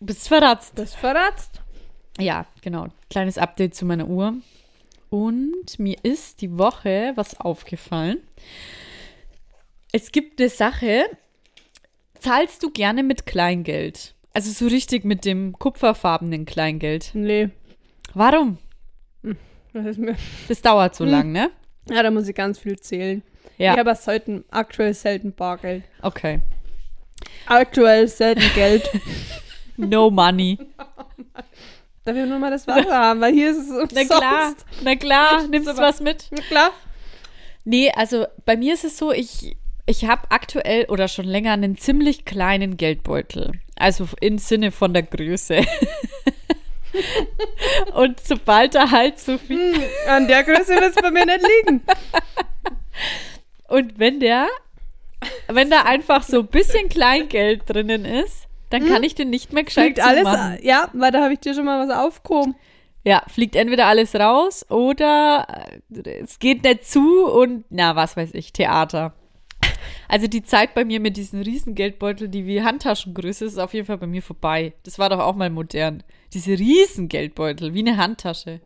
[0.00, 0.74] bist verratzt.
[0.74, 1.60] Bist verratzt.
[2.18, 2.88] Ja, genau.
[3.10, 4.34] Kleines Update zu meiner Uhr.
[5.10, 8.18] Und mir ist die Woche was aufgefallen.
[9.92, 11.04] Es gibt eine Sache,
[12.18, 14.14] zahlst du gerne mit Kleingeld?
[14.32, 17.10] Also so richtig mit dem kupferfarbenen Kleingeld.
[17.14, 17.50] Nee,
[18.14, 18.58] Warum?
[19.72, 20.16] das ist mir.
[20.48, 21.10] Das dauert so Hm.
[21.10, 21.50] lang, ne?
[21.88, 23.22] Ja, da muss ich ganz viel zählen.
[23.58, 25.84] Ja, Ich habe selten, aktuell selten Bargeld.
[26.02, 26.40] okay.
[27.46, 28.88] Aktuell selten Geld.
[29.76, 30.56] No money.
[32.04, 33.94] Darf ich nur mal das Wasser haben, weil hier ist es umsonst.
[33.94, 36.28] Na klar, na klar, nimmst du was mit?
[36.30, 36.70] Na klar.
[37.64, 41.76] Nee, also bei mir ist es so, ich, ich habe aktuell oder schon länger einen
[41.76, 43.50] ziemlich kleinen Geldbeutel.
[43.74, 45.64] Also im Sinne von der Größe.
[47.94, 49.74] Und sobald da halt so viel.
[49.74, 51.82] Hm, an der Größe wird es bei mir nicht liegen.
[53.66, 54.46] Und wenn der,
[55.48, 59.64] wenn da einfach so ein bisschen Kleingeld drinnen ist, dann kann ich den nicht mehr
[59.64, 62.56] gescheit Fliegt alles, ja, weil da habe ich dir schon mal was aufgehoben.
[63.04, 65.46] Ja, fliegt entweder alles raus oder
[65.94, 69.12] äh, es geht nicht zu und na, was weiß ich, Theater.
[70.08, 73.86] Also die Zeit bei mir mit diesen riesen Geldbeutel, die wie Handtaschengröße, ist auf jeden
[73.86, 74.72] Fall bei mir vorbei.
[74.84, 76.02] Das war doch auch mal modern.
[76.32, 78.60] Diese riesen Geldbeutel, wie eine Handtasche.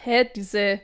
[0.00, 0.80] Hä, diese,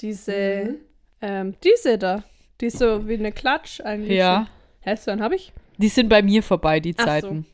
[0.00, 0.76] diese,
[1.20, 2.24] ähm, diese da,
[2.60, 4.18] die ist so wie eine Klatsch eigentlich.
[4.18, 4.48] Ja.
[4.80, 5.52] Hä, einen habe ich?
[5.78, 7.06] Die sind bei mir vorbei, die Ach so.
[7.06, 7.46] Zeiten.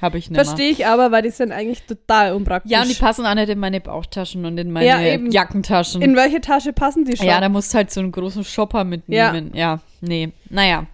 [0.00, 0.36] Habe ich nicht.
[0.36, 2.70] Verstehe ich aber, weil die sind eigentlich total unpraktisch.
[2.70, 5.00] Ja, und die passen auch nicht in meine Bauchtaschen und in meine Ja.
[5.00, 6.02] Jackentaschen.
[6.02, 7.26] In welche Tasche passen die schon?
[7.26, 9.50] ja, da musst du halt so einen großen Shopper mitnehmen.
[9.54, 9.80] Ja.
[10.00, 10.30] nee.
[10.50, 10.86] Naja.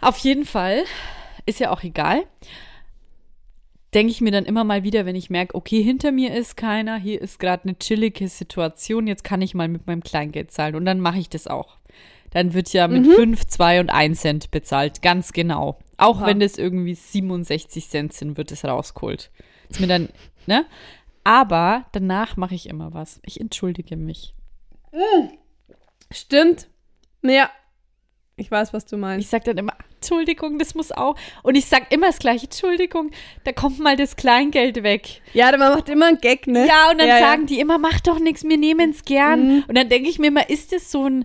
[0.00, 0.84] Auf jeden Fall.
[1.46, 2.22] Ist ja auch egal.
[3.92, 6.96] Denke ich mir dann immer mal wieder, wenn ich merke, okay, hinter mir ist keiner,
[6.96, 10.76] hier ist gerade eine chillige Situation, jetzt kann ich mal mit meinem Kleingeld zahlen.
[10.76, 11.76] Und dann mache ich das auch.
[12.32, 15.02] Dann wird ja mit 5, 2 und 1 Cent bezahlt.
[15.02, 15.78] Ganz genau.
[15.98, 16.26] Auch Oha.
[16.26, 19.30] wenn das irgendwie 67 Cent sind, wird es rausgeholt.
[19.68, 20.08] Ist mir dann,
[20.46, 20.66] ne?
[21.24, 23.20] Aber danach mache ich immer was.
[23.24, 24.34] Ich entschuldige mich.
[26.10, 26.68] Stimmt.
[27.22, 27.50] Ja.
[28.36, 29.24] Ich weiß, was du meinst.
[29.24, 31.16] Ich sag dann immer, Entschuldigung, das muss auch.
[31.42, 33.10] Und ich sag immer das gleiche, Entschuldigung,
[33.44, 35.20] da kommt mal das Kleingeld weg.
[35.34, 36.66] Ja, man macht immer einen Gag, ne?
[36.66, 37.26] Ja, und dann Ja, ja.
[37.26, 39.46] sagen die immer, mach doch nichts, wir nehmen es gern.
[39.58, 39.64] Mhm.
[39.68, 41.24] Und dann denke ich mir immer, ist das so ein,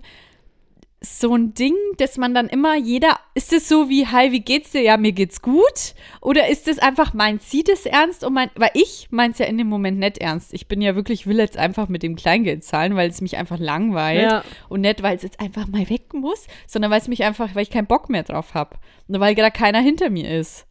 [1.00, 4.72] so ein Ding, dass man dann immer jeder, ist das so wie, hi, wie geht's
[4.72, 4.82] dir?
[4.82, 5.94] Ja, mir geht's gut.
[6.20, 8.24] Oder ist das einfach, meint sie das ernst?
[8.24, 10.52] Und mein, weil ich meins ja in dem Moment nicht ernst.
[10.52, 13.58] Ich bin ja wirklich, will jetzt einfach mit dem Kleingeld zahlen, weil es mich einfach
[13.58, 14.22] langweilt.
[14.22, 14.44] Ja.
[14.68, 17.62] Und nicht, weil es jetzt einfach mal weg muss, sondern weil es mich einfach, weil
[17.62, 18.76] ich keinen Bock mehr drauf habe.
[19.06, 20.66] Und weil gerade keiner hinter mir ist.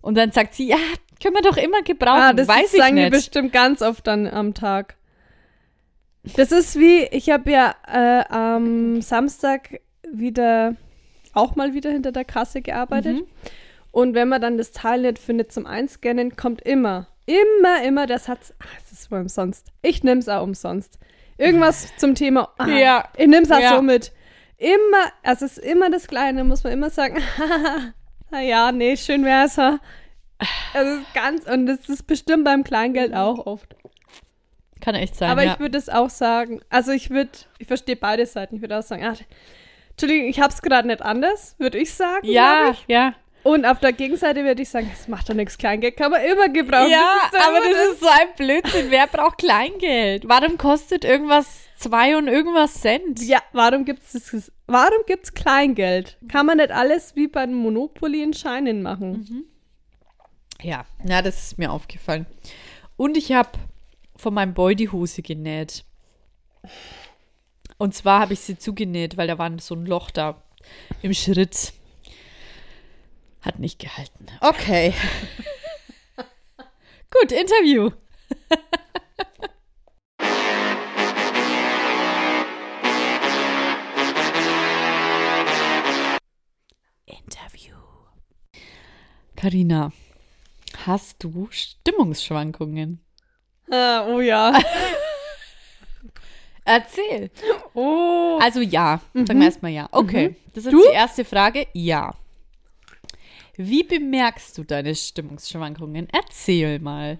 [0.00, 0.76] Und dann sagt sie, ja,
[1.20, 2.20] können wir doch immer gebrauchen.
[2.20, 4.96] Ah, das Weiß ich sagen die bestimmt ganz oft dann am Tag.
[6.36, 10.74] Das ist wie, ich habe ja äh, am Samstag wieder,
[11.34, 13.16] auch mal wieder hinter der Kasse gearbeitet.
[13.16, 13.26] Mhm.
[13.90, 18.18] Und wenn man dann das Teil nicht findet zum Einscannen, kommt immer, immer, immer der
[18.18, 19.68] Satz, ach, es ist wohl umsonst.
[19.82, 20.98] Ich nehme es auch umsonst.
[21.36, 23.08] Irgendwas zum Thema, ah, Ja.
[23.16, 23.76] ich nehme es auch Ja.
[23.76, 24.12] so mit.
[24.56, 27.18] Immer, also es ist immer das Kleine, muss man immer sagen,
[28.30, 29.58] na ja, nee, schön wär's.
[30.74, 33.76] Es ist ganz, und das ist bestimmt beim Kleingeld auch oft.
[34.84, 35.30] Kann echt sein.
[35.30, 35.54] Aber ja.
[35.54, 38.56] ich würde es auch sagen, also ich würde, ich verstehe beide Seiten.
[38.56, 39.18] Ich würde auch sagen, ach,
[39.90, 42.26] Entschuldigung, ich habe es gerade nicht anders, würde ich sagen.
[42.26, 42.84] ja, ich.
[42.86, 43.14] ja.
[43.44, 46.48] Und auf der Gegenseite würde ich sagen, das macht doch nichts, Kleingeld kann man immer
[46.48, 46.90] gebrauchen.
[46.90, 48.90] Ja, Das doch aber immer das ist so ein Blödsinn.
[48.90, 50.26] Wer braucht Kleingeld?
[50.26, 53.20] Warum kostet irgendwas zwei und irgendwas Cent?
[53.22, 56.18] Ja, warum gibt es warum gibt's Kleingeld?
[56.28, 59.46] Kann man nicht alles wie bei Monopoly in Scheinen machen?
[60.62, 62.24] Ja, na, das ist mir aufgefallen.
[62.96, 63.50] Und ich habe
[64.24, 65.84] von meinem Boy die Hose genäht.
[67.76, 70.42] Und zwar habe ich sie zugenäht, weil da war so ein Loch da
[71.02, 71.74] im Schritt.
[73.42, 74.26] Hat nicht gehalten.
[74.40, 74.94] Okay.
[77.10, 77.90] Gut, Interview.
[87.04, 87.76] Interview.
[89.36, 89.92] Karina,
[90.86, 93.03] hast du Stimmungsschwankungen?
[93.70, 94.52] Ah, oh ja.
[96.64, 97.30] Erzähl.
[97.74, 98.38] Oh.
[98.40, 99.88] Also ja, sagen wir erstmal ja.
[99.92, 100.80] Okay, das ist Du?
[100.82, 101.66] die erste Frage.
[101.74, 102.14] Ja.
[103.56, 106.08] Wie bemerkst du deine Stimmungsschwankungen?
[106.12, 107.18] Erzähl mal.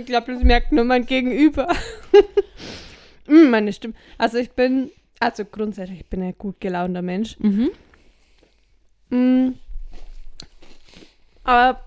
[0.00, 1.68] Ich glaube, das merkt nur mein Gegenüber.
[3.28, 3.94] Mm, Meine Stimme.
[4.18, 4.90] Also ich bin,
[5.20, 7.36] also grundsätzlich, ich bin ein gut gelaunter Mensch.
[7.38, 7.70] Mhm.
[9.10, 9.52] Mm.
[11.44, 11.84] Aber,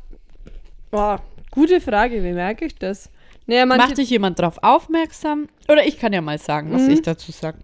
[0.91, 3.09] boah, gute Frage, wie merke ich das?
[3.47, 5.47] Naja, Macht dich jemand darauf aufmerksam?
[5.69, 6.91] Oder ich kann ja mal sagen, was Mhm.
[6.91, 7.59] ich dazu sage.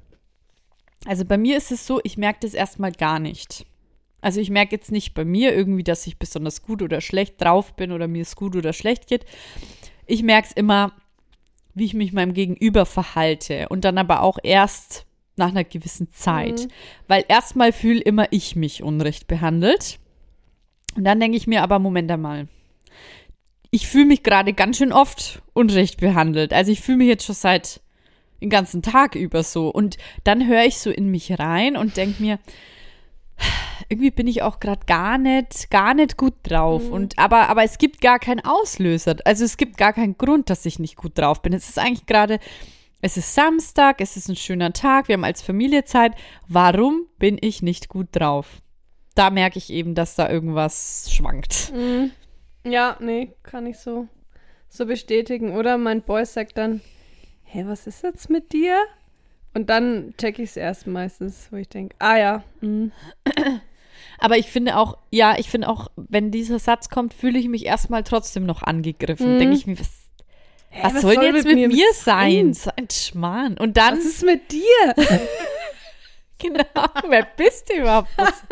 [1.05, 3.65] Also bei mir ist es so, ich merke das erstmal gar nicht.
[4.21, 7.75] Also ich merke jetzt nicht bei mir irgendwie, dass ich besonders gut oder schlecht drauf
[7.75, 9.25] bin oder mir es gut oder schlecht geht.
[10.05, 10.91] Ich merke es immer,
[11.73, 15.05] wie ich mich meinem Gegenüber verhalte und dann aber auch erst
[15.37, 16.59] nach einer gewissen Zeit.
[16.59, 16.67] Mhm.
[17.07, 19.97] Weil erstmal fühle immer ich mich unrecht behandelt.
[20.95, 22.47] Und dann denke ich mir aber, Moment einmal.
[23.71, 26.53] Ich fühle mich gerade ganz schön oft unrecht behandelt.
[26.53, 27.81] Also ich fühle mich jetzt schon seit
[28.41, 29.69] den ganzen Tag über so.
[29.69, 32.39] Und dann höre ich so in mich rein und denke mir,
[33.89, 36.89] irgendwie bin ich auch gerade gar nicht, gar nicht gut drauf.
[36.89, 39.15] Und aber, aber es gibt gar keinen Auslöser.
[39.25, 41.53] Also es gibt gar keinen Grund, dass ich nicht gut drauf bin.
[41.53, 42.39] Es ist eigentlich gerade,
[43.01, 46.13] es ist Samstag, es ist ein schöner Tag, wir haben als Familie Zeit.
[46.47, 48.61] Warum bin ich nicht gut drauf?
[49.15, 51.73] Da merke ich eben, dass da irgendwas schwankt.
[51.75, 52.11] Mm.
[52.63, 54.07] Ja, nee, kann ich so,
[54.69, 55.55] so bestätigen.
[55.55, 56.81] Oder mein Boy sagt dann,
[57.43, 58.77] hä, was ist jetzt mit dir?
[59.53, 62.91] Und dann check ich es erst meistens, wo ich denke, ah ja, mm.
[64.21, 67.65] Aber ich finde auch, ja, ich finde auch, wenn dieser Satz kommt, fühle ich mich
[67.65, 69.35] erstmal trotzdem noch angegriffen.
[69.35, 69.39] Mhm.
[69.39, 69.89] Denke ich mir, was,
[70.69, 72.53] Hä, was, soll denn jetzt mit, mir sein?
[72.53, 72.53] sein?
[72.53, 73.57] So ein Schmarrn.
[73.57, 74.95] Und dann, Was ist mit dir?
[76.37, 78.09] genau, wer bist du überhaupt?
[78.15, 78.43] Was,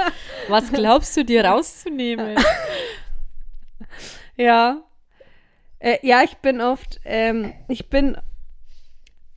[0.47, 2.35] was glaubst du dir rauszunehmen?
[4.39, 4.81] Ja.
[5.79, 8.17] Äh, ja, ich bin oft, ähm, ich bin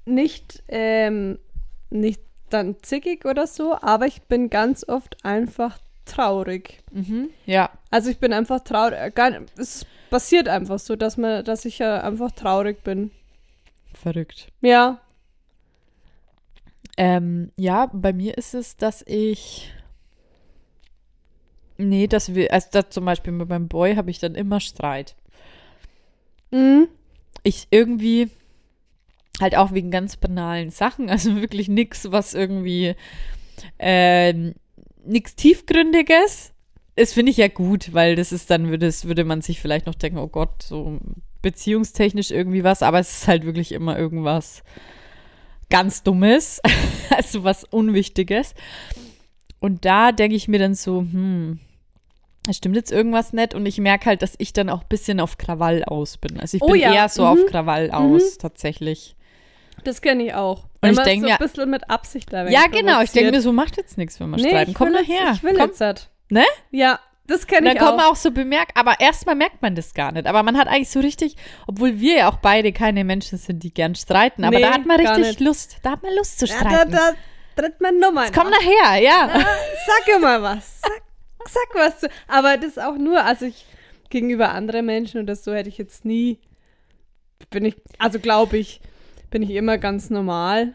[0.04, 1.38] nicht, ähm,
[1.90, 6.82] nicht dann zickig oder so, aber ich bin ganz oft einfach traurig.
[6.92, 7.30] Mhm.
[7.46, 7.70] Ja.
[7.90, 9.18] Also ich bin einfach traurig.
[9.18, 13.10] äh, es passiert einfach so, dass, man, dass ich ja einfach traurig bin.
[13.94, 14.52] Verrückt.
[14.60, 15.00] Ja.
[16.96, 19.72] Ähm, ja, bei mir ist es, dass ich.
[21.82, 25.16] Nee, dass wir, also da zum Beispiel mit meinem Boy habe ich dann immer Streit.
[26.50, 26.88] Mhm.
[27.42, 28.30] Ich irgendwie
[29.40, 32.94] halt auch wegen ganz banalen Sachen, also wirklich nichts, was irgendwie
[33.78, 34.54] ähm,
[35.04, 36.52] nichts Tiefgründiges.
[36.94, 39.86] Das finde ich ja gut, weil das ist dann, würde, es, würde man sich vielleicht
[39.86, 41.00] noch denken, oh Gott, so
[41.40, 44.62] beziehungstechnisch irgendwie was, aber es ist halt wirklich immer irgendwas
[45.70, 46.60] ganz Dummes,
[47.10, 48.54] also was Unwichtiges.
[49.58, 51.58] Und da denke ich mir dann so, hm,
[52.44, 55.20] da stimmt jetzt irgendwas nicht und ich merke halt, dass ich dann auch ein bisschen
[55.20, 56.40] auf Krawall aus bin.
[56.40, 57.28] Also ich Oh bin ja, eher so mhm.
[57.28, 59.16] auf Krawall aus, tatsächlich.
[59.84, 60.64] Das kenne ich auch.
[60.80, 63.00] Und ich man denk so mir- ein bisschen mit Absicht da Ja, genau.
[63.02, 64.74] Ich denke mir so, macht jetzt nichts, wenn wir nee, streiten.
[64.74, 65.26] Komm nachher.
[65.26, 65.68] Jetzt, ich will Komm.
[65.68, 66.08] jetzt halt.
[66.30, 66.44] Ne?
[66.70, 68.12] Ja, das kenne dann ich kommt man auch.
[68.12, 70.26] auch so bemerkt, aber erstmal merkt man das gar nicht.
[70.26, 73.72] Aber man hat eigentlich so richtig, obwohl wir ja auch beide keine Menschen sind, die
[73.72, 75.40] gern streiten, aber Nee, da hat man richtig nicht.
[75.40, 75.76] Lust.
[75.82, 76.92] Da hat man Lust zu Ja, streiten.
[76.92, 77.12] da,
[77.56, 78.24] da tritt man Nummer.
[78.24, 79.28] Jetzt komm nachher, ja.
[79.32, 80.80] Sag ja mal was.
[80.82, 81.02] Sag,
[81.48, 82.08] sag was zu.
[82.28, 83.64] Aber das auch nur, also ich
[84.10, 86.38] gegenüber anderen Menschen oder so hätte ich jetzt nie,
[87.50, 88.80] bin ich, also glaube ich,
[89.30, 90.74] bin ich immer ganz normal.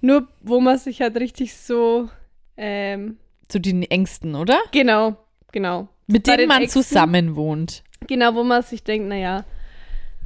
[0.00, 2.08] Nur wo man sich halt richtig so,
[2.56, 3.16] ähm,
[3.48, 4.60] Zu den Ängsten, oder?
[4.72, 5.16] genau,
[5.52, 5.88] genau.
[6.06, 7.82] Mit Bei denen den man Ängsten, zusammen wohnt.
[8.06, 9.44] Genau, wo man sich denkt, naja,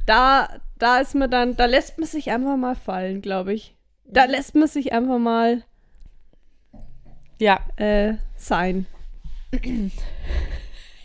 [0.05, 3.75] da, da ist man dann, da lässt man sich einfach mal fallen, glaube ich.
[4.05, 5.63] Da lässt man sich einfach mal
[7.39, 7.59] Ja.
[7.77, 8.85] äh, sein.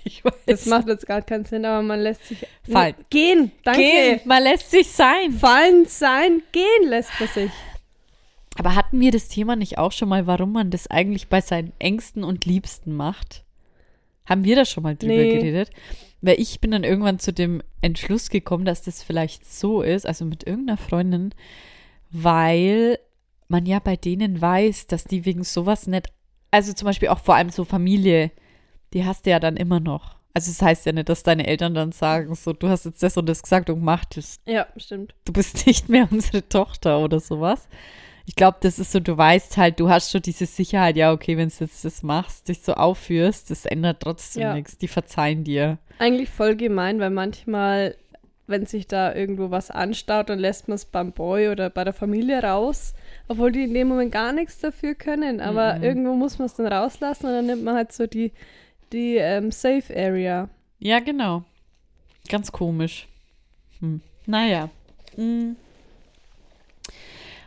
[0.04, 0.32] Ich weiß.
[0.46, 2.94] Das macht jetzt gar keinen Sinn, aber man lässt sich Fallen.
[2.96, 3.50] Nee, gehen.
[3.64, 3.80] Danke.
[3.80, 5.32] Gehen, man lässt sich sein.
[5.32, 7.50] Fallen, sein, gehen lässt man sich.
[8.56, 11.72] Aber hatten wir das Thema nicht auch schon mal, warum man das eigentlich bei seinen
[11.80, 13.42] Ängsten und Liebsten macht?
[14.26, 15.34] Haben wir da schon mal drüber Nee.
[15.38, 15.70] geredet?
[16.20, 20.24] Weil ich bin dann irgendwann zu dem Entschluss gekommen, dass das vielleicht so ist, also
[20.24, 21.34] mit irgendeiner Freundin,
[22.12, 23.00] weil
[23.48, 26.06] man ja bei denen weiß, dass die wegen sowas nicht,
[26.50, 28.30] also zum Beispiel auch vor allem so Familie,
[28.92, 30.16] die hast du ja dann immer noch.
[30.34, 33.02] Also es das heißt ja nicht, dass deine Eltern dann sagen, so, du hast jetzt
[33.02, 35.14] das und das gesagt und mach das Ja, stimmt.
[35.24, 37.68] du bist nicht mehr unsere Tochter oder sowas.
[38.28, 41.36] Ich glaube, das ist so, du weißt halt, du hast schon diese Sicherheit, ja, okay,
[41.38, 44.54] wenn du jetzt das machst, dich so aufführst, das ändert trotzdem Ja.
[44.54, 44.76] nichts.
[44.78, 45.78] Die verzeihen dir.
[46.00, 47.94] Eigentlich voll gemein, weil manchmal,
[48.48, 51.92] wenn sich da irgendwo was anstaut, dann lässt man es beim Boy oder bei der
[51.94, 52.94] Familie raus,
[53.28, 55.40] obwohl die in dem Moment gar nichts dafür können.
[55.40, 58.32] Aber irgendwo muss man es dann rauslassen und dann nimmt man halt so die,
[58.92, 60.48] die ähm, Safe Area.
[60.78, 61.44] Ja, genau.
[62.28, 63.08] Ganz komisch.
[63.80, 64.00] Hm.
[64.26, 64.70] Naja.
[65.14, 65.56] Hm.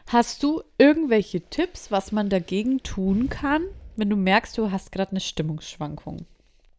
[0.07, 3.61] Hast du irgendwelche Tipps, was man dagegen tun kann,
[3.95, 6.25] wenn du merkst, du hast gerade eine Stimmungsschwankung?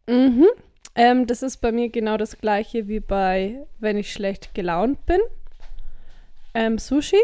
[0.07, 0.47] Mhm.
[0.95, 5.19] Ähm, das ist bei mir genau das gleiche wie bei, wenn ich schlecht gelaunt bin.
[6.53, 7.21] Ähm, Sushi.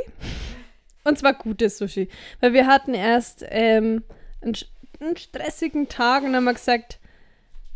[1.08, 2.10] Und zwar gutes Sushi.
[2.41, 4.04] Weil wir hatten erst ähm,
[4.41, 4.56] einen,
[5.00, 7.00] einen stressigen Tag und haben wir gesagt,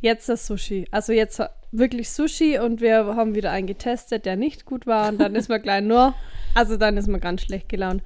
[0.01, 0.87] jetzt das Sushi.
[0.91, 1.41] Also jetzt
[1.71, 5.47] wirklich Sushi und wir haben wieder einen getestet, der nicht gut war und dann ist
[5.49, 6.13] man gleich nur,
[6.53, 8.03] also dann ist man ganz schlecht gelaunt.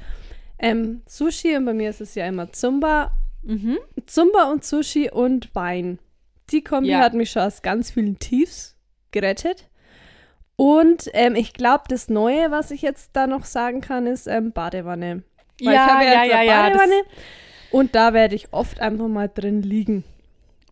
[0.60, 3.12] Ähm, Sushi und bei mir ist es ja immer Zumba.
[3.44, 3.78] Mhm.
[4.06, 6.00] Zumba und Sushi und Wein.
[6.52, 7.00] Die Kombi Ja.
[7.00, 8.76] hat mich schon aus ganz vielen Tiefs
[9.12, 9.68] gerettet.
[10.56, 14.52] Und ähm, ich glaube, das Neue, was ich jetzt da noch sagen kann, ist ähm,
[14.52, 15.24] Badewanne.
[15.62, 17.02] Weil ich habe ja, jetzt eine Badewanne
[17.72, 20.04] und da werde ich oft einfach mal drin liegen.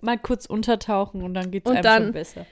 [0.01, 2.45] Mal kurz untertauchen und dann geht es einem dann- schon besser.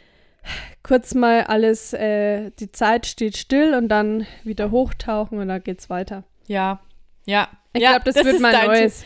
[0.81, 5.87] Kurz mal alles, äh, die Zeit steht still und dann wieder hochtauchen und dann geht's
[5.89, 6.23] weiter.
[6.47, 6.79] Ja.
[7.27, 7.49] Ja.
[7.73, 9.03] Ich ja, glaube, das, wird ist mein Neues.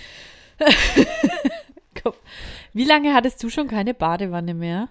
[2.73, 4.89] Wie lange hattest du schon keine Badewanne mehr?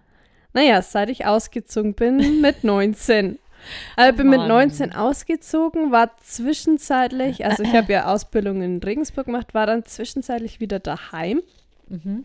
[0.54, 3.38] Naja, seit ich ausgezogen bin mit 19.
[3.96, 4.48] Also ich bin mit Mann.
[4.48, 10.60] 19 ausgezogen, war zwischenzeitlich, also ich habe ja Ausbildung in Regensburg gemacht, war dann zwischenzeitlich
[10.60, 11.40] wieder daheim
[11.88, 12.24] Mhm.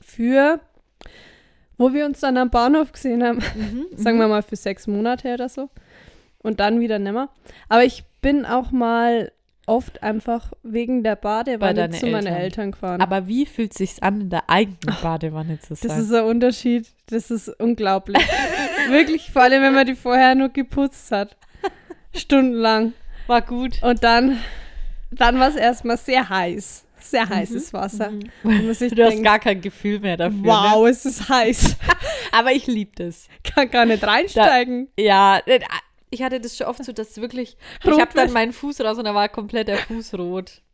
[0.00, 0.58] für,
[1.76, 3.86] wo wir uns dann am Bahnhof gesehen haben, Mhm.
[3.96, 5.68] sagen wir mal für sechs Monate oder so.
[6.42, 7.28] Und dann wieder nimmer.
[7.68, 9.32] Aber ich bin auch mal
[9.70, 12.34] oft einfach wegen der Badewanne zu meinen Eltern.
[12.42, 13.00] Eltern gefahren.
[13.00, 15.88] Aber wie fühlt sich's an, in der eigenen Badewanne zu sein?
[15.88, 16.88] Das ist ein Unterschied.
[17.06, 18.18] Das ist unglaublich.
[18.90, 21.36] Wirklich, vor allem, wenn man die vorher nur geputzt hat.
[22.14, 22.92] Stundenlang.
[23.28, 23.80] war gut.
[23.82, 24.38] Und dann,
[25.12, 26.84] dann war es erstmal sehr heiß.
[26.98, 28.08] Sehr heißes Wasser.
[28.42, 30.44] Und man sich Du hast denkt, gar kein Gefühl mehr dafür.
[30.44, 30.90] wow, Ne?
[30.90, 31.76] es ist heiß.
[32.32, 33.28] Aber ich liebe das.
[33.42, 34.88] Kann gar nicht reinsteigen.
[34.98, 35.60] Ja, äh,
[36.10, 37.56] ich hatte das schon oft so, dass wirklich.
[37.82, 40.62] Ich Rot habe dann meinen Fuß raus und da war komplett der Fuß rot.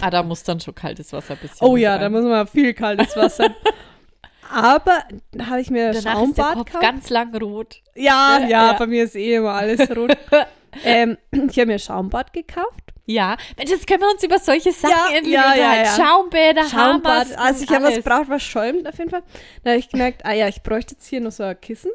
[0.00, 1.64] Ah, da muss dann schon kaltes Wasser ein bisschen.
[1.64, 2.00] Oh ja, rein.
[2.00, 3.54] da muss man viel kaltes Wasser.
[4.50, 7.80] Aber da habe ich mir Danach ist der Schaumbad Kopf ganz lang rot.
[7.94, 10.16] Ja, Ja, ja, bei mir ist eh immer alles rot.
[10.84, 12.92] ähm, ich habe mir Schaumbad gekauft.
[13.04, 15.96] Ja, Mensch, jetzt können wir uns über solche Sachen Ja, endlich ja, ja, ja.
[15.96, 17.28] Schaumbäder, Schaumbad.
[17.28, 19.22] Haarmasken, Also ich habe was braucht, was schäumt auf jeden Fall.
[19.62, 21.92] Da habe ich gemerkt, ah ja, ich bräuchte jetzt hier noch so ein Kissen.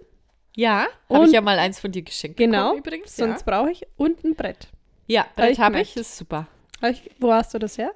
[0.56, 2.72] Ja, habe Und- ich ja mal eins von dir geschenkt Genau.
[2.74, 3.16] bekommen übrigens.
[3.16, 4.68] Sonst brauche ich und ein Brett.
[5.08, 6.10] Ja, ja Brett ich habe ich, gemerkt.
[6.10, 6.48] ist super.
[6.90, 7.92] Ich, wo hast du das her?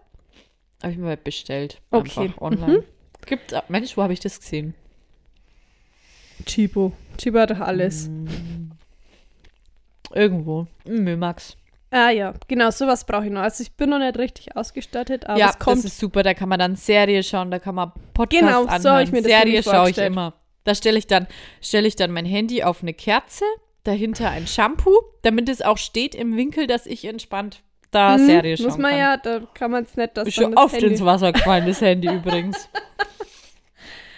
[0.82, 1.82] Habe ich mir bestellt.
[1.92, 2.22] Okay.
[2.22, 2.84] Einfach online.
[3.26, 4.76] Gibt, Mensch, wo habe ich das gesehen?
[6.46, 6.92] Chibo.
[7.18, 8.10] Chibo hat doch alles.
[10.14, 10.68] Irgendwo.
[10.86, 11.58] Im Mömax.
[11.92, 13.42] Ah ja, genau, sowas brauche ich noch.
[13.42, 15.78] Also ich bin noch nicht richtig ausgestattet, aber ja, es kommt.
[15.78, 16.24] das ist super.
[16.24, 18.96] Da kann man dann Serie schauen, da kann man Podcast Genau, so anhören.
[18.98, 20.34] hab ich mir das Serie schaue ich immer.
[20.66, 21.28] Da stelle ich dann
[21.62, 23.46] stelle ich dann mein Handy auf eine Kerze,
[23.86, 27.62] dahinter ein Shampoo, damit es auch steht im Winkel, dass ich entspannt
[27.92, 29.00] da Mhm, Serie schauen Muss man kann.
[29.00, 31.80] ja, da kann man es nicht, dass Ist schon oft Handy- ins Wasser gefallen, das
[31.82, 32.68] Handy übrigens.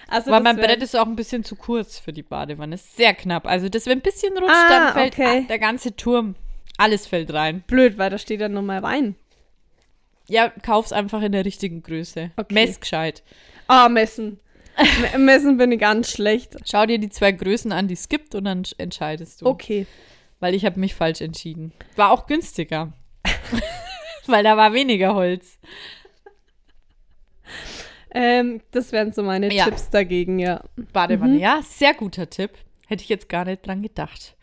[0.10, 2.76] Also Weil mein Brett ist auch ein bisschen zu kurz für die Badewanne.
[2.76, 3.46] Ist sehr knapp.
[3.46, 5.42] Also das, wenn ein bisschen rutscht, Ah, dann fällt okay.
[5.44, 6.36] ah, der ganze Turm.
[6.78, 7.62] Alles fällt rein.
[7.68, 9.16] blöd, weil da steht dann nochmal Wein.
[10.30, 12.32] Ja, kauf's einfach in der richtigen Größe.
[12.38, 12.54] Okay.
[12.54, 13.22] Mess gescheit.
[13.68, 14.40] Ah, messen.
[15.14, 16.56] M- messen bin ich ganz schlecht.
[16.66, 19.48] Schau dir die zwei Größen an, die es gibt und dann entscheidest du.
[19.48, 19.86] Okay.
[20.40, 21.72] Weil ich habe mich falsch entschieden.
[21.96, 22.94] War auch günstiger.
[24.28, 25.58] Weil da war weniger Holz.
[28.12, 29.66] Ähm, das wären so meine Ja.
[29.66, 30.64] Tipps dagegen, ja.
[30.94, 31.40] Badewanne, Mhm.
[31.40, 32.52] ja, sehr guter Tipp.
[32.88, 34.36] Hätte ich jetzt gar nicht dran gedacht.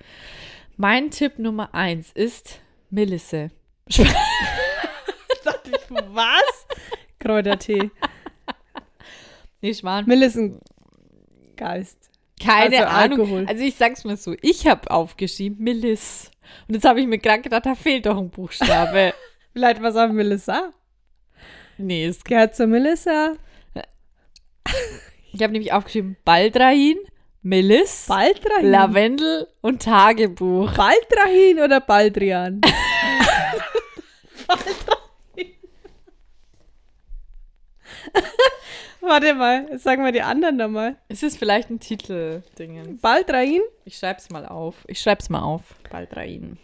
[0.76, 2.61] Mein Tipp Nummer eins ist
[2.91, 3.51] Melisse.
[6.11, 6.66] Was?
[7.20, 7.91] Kräutertee.
[9.65, 10.05] Nee, Schwan.
[10.05, 10.61] Melissengeist.
[12.39, 13.21] Keine Also Ahnung.
[13.21, 13.47] Alkohol.
[13.49, 16.31] Also ich sag's mal so, ich habe aufgeschrieben Meliss.
[16.69, 19.15] Und jetzt habe ich mir gerade gedacht, da fehlt doch ein Buchstabe.
[19.55, 20.71] Vielleicht was auf Melissa?
[21.79, 23.37] nee, es Gehört zur Melissa.
[25.33, 26.99] Ich habe nämlich aufgeschrieben Baldrain,
[27.41, 28.71] Meliss, Baldrahin.
[28.71, 30.75] Lavendel und Tagebuch.
[30.75, 32.61] Baldrahin oder Baldrian?
[39.07, 40.97] Warte mal, jetzt sagen wir die anderen nochmal.
[41.09, 43.01] Ist es vielleicht ein Titel-Dingens?
[43.03, 43.61] Baldrain?
[43.85, 44.77] Ich schreib's mal auf.
[44.87, 45.63] Ich schreib's mal auf.
[45.91, 46.59] Baldrain.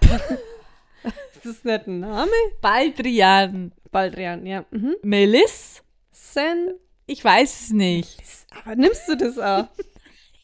[1.02, 2.30] Ist das nicht ein Name?
[2.60, 3.72] Baldrian.
[3.90, 4.64] Baldrian, ja.
[4.70, 4.96] Mhm.
[5.02, 5.82] Meliss?
[6.10, 6.74] Sen.
[7.06, 8.18] Ich weiß es nicht.
[8.50, 9.68] Aber nimmst du das auch?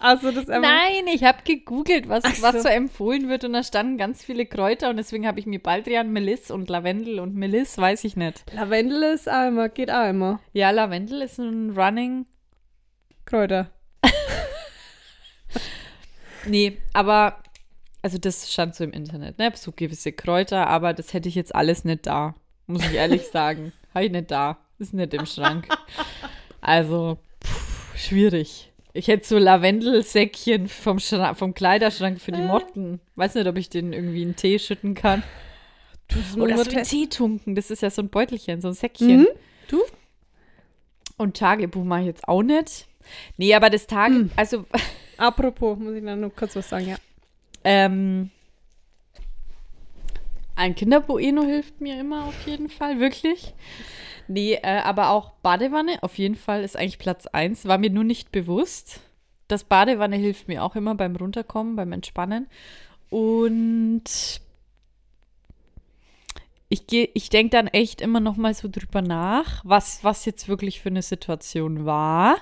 [0.02, 2.42] Also das Nein, ich habe gegoogelt, was, so.
[2.42, 5.62] was so empfohlen wird und da standen ganz viele Kräuter und deswegen habe ich mir
[5.62, 8.42] Baldrian, Meliss und Lavendel und Meliss, weiß ich nicht.
[8.52, 10.40] Lavendel ist immer, geht immer.
[10.52, 12.26] Ja, Lavendel ist ein Running.
[13.24, 13.70] Kräuter.
[16.44, 17.36] Nee, aber
[18.02, 19.52] also das stand so im Internet, ne?
[19.54, 22.34] So gewisse Kräuter, aber das hätte ich jetzt alles nicht da,
[22.66, 23.72] muss ich ehrlich sagen.
[23.94, 24.58] Habe ich nicht da.
[24.80, 25.68] Ist nicht im Schrank.
[26.64, 28.71] Also, pff, schwierig.
[28.94, 33.00] Ich hätte so Lavendelsäckchen vom, Schra vom Kleiderschrank für die Motten.
[33.16, 35.22] Weiß nicht, ob ich den irgendwie in Tee schütten kann.
[36.36, 37.54] Oder so in Tee tunken.
[37.54, 39.20] Das ist ja so ein Beutelchen, so ein Säckchen.
[39.20, 39.28] Mhm.
[39.68, 39.82] Du?
[41.16, 42.86] Und Tagebuch mache ich jetzt auch nicht.
[43.38, 44.30] Nee, aber das Tage, Mhm.
[44.36, 44.66] also
[45.16, 46.96] Apropos, muss ich noch nur kurz was sagen, ja.
[47.64, 48.30] ähm,
[50.56, 53.54] ein Kinderbueno hilft mir immer auf jeden Fall, wirklich.
[54.32, 57.66] Nee, äh, aber auch Badewanne auf jeden Fall ist eigentlich Platz 1.
[57.66, 59.00] War mir nur nicht bewusst.
[59.46, 62.46] Das Badewanne hilft mir auch immer beim Runterkommen, beim Entspannen.
[63.10, 64.04] Und
[66.70, 70.80] ich ich denke dann echt immer noch mal so drüber nach, was, was jetzt wirklich
[70.80, 72.38] für eine Situation war.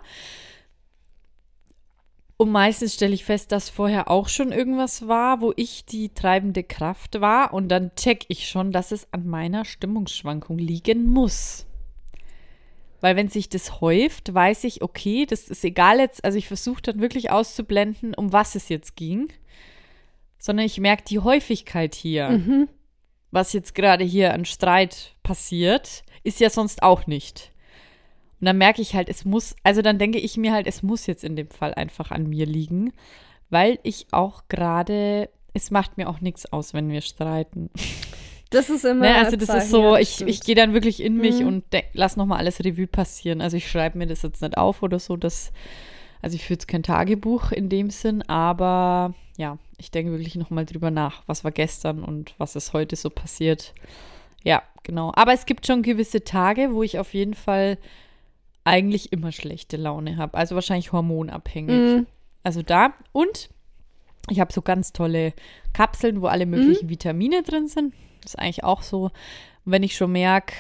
[2.36, 6.62] Und meistens stelle ich fest, dass vorher auch schon irgendwas war, wo ich die treibende
[6.62, 7.52] Kraft war.
[7.52, 11.66] Und dann check ich schon, dass es an meiner Stimmungsschwankung liegen muss.
[13.00, 16.24] Weil wenn sich das häuft, weiß ich, okay, das ist egal jetzt.
[16.24, 19.28] Also ich versuche dann wirklich auszublenden, um was es jetzt ging.
[20.38, 22.30] Sondern ich merke die Häufigkeit hier.
[22.30, 22.68] Mhm.
[23.30, 27.52] Was jetzt gerade hier an Streit passiert, ist ja sonst auch nicht.
[28.40, 31.06] Und dann merke ich halt, es muss, also dann denke ich mir halt, es muss
[31.06, 32.92] jetzt in dem Fall einfach an mir liegen,
[33.50, 37.70] weil ich auch gerade, es macht mir auch nichts aus, wenn wir streiten.
[38.50, 41.02] Das ist immer Ne, also das Zeichen, ist so, ja, ich, ich gehe dann wirklich
[41.02, 41.46] in mich Mhm.
[41.46, 43.40] und denk, lass nochmal alles Revue passieren.
[43.40, 45.52] Also ich schreibe mir das jetzt nicht auf oder so, dass,
[46.20, 50.66] also ich führe jetzt kein Tagebuch in dem Sinn, aber ja, ich denke wirklich nochmal
[50.66, 53.72] drüber nach, was war gestern und was ist heute so passiert.
[54.42, 55.12] Ja, genau.
[55.14, 57.78] Aber es gibt schon gewisse Tage, wo ich auf jeden Fall
[58.64, 60.36] eigentlich immer schlechte Laune habe.
[60.36, 61.96] Also wahrscheinlich hormonabhängig.
[61.98, 62.06] Mhm.
[62.42, 62.94] Also da.
[63.12, 63.48] Und
[64.28, 65.32] ich habe so ganz tolle
[65.72, 67.94] Kapseln, wo alle möglichen Vitamine drin sind.
[68.22, 69.10] Das ist eigentlich auch so.
[69.64, 70.54] Wenn ich schon merke,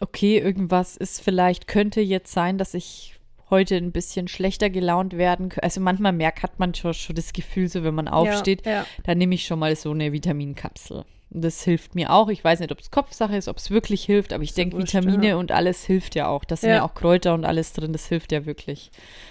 [0.00, 3.14] okay, irgendwas ist vielleicht, könnte jetzt sein, dass ich
[3.50, 5.50] heute ein bisschen schlechter gelaunt werden.
[5.62, 8.86] Also manchmal merkt, hat man schon, schon das Gefühl, so wenn man aufsteht, Ja, ja.
[9.04, 11.04] dann nehme ich schon mal so eine Vitaminkapsel.
[11.30, 12.28] Und das hilft mir auch.
[12.28, 15.28] Ich weiß nicht, ob es Kopfsache ist, ob es wirklich hilft, aber ich denke, Vitamine
[15.28, 15.36] ja.
[15.36, 16.44] und alles hilft ja auch.
[16.44, 16.76] Da sind Ja.
[16.76, 17.92] ja auch Kräuter und alles drin.
[17.92, 18.90] Das hilft ja wirklich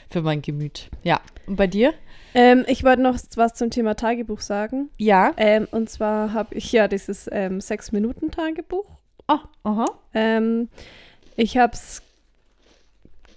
[0.09, 0.89] für mein Gemüt.
[1.03, 1.21] Ja.
[1.47, 1.93] Und bei dir?
[2.39, 4.89] Ähm, ich wollte noch was zum Thema Tagebuch sagen.
[4.97, 5.33] Ja.
[5.37, 8.85] Ähm, und zwar habe ich ja dieses ähm, Sechs-Minuten-Tagebuch.
[9.27, 9.85] Oh, aha.
[10.13, 10.69] Ähm,
[11.35, 12.03] ich habe es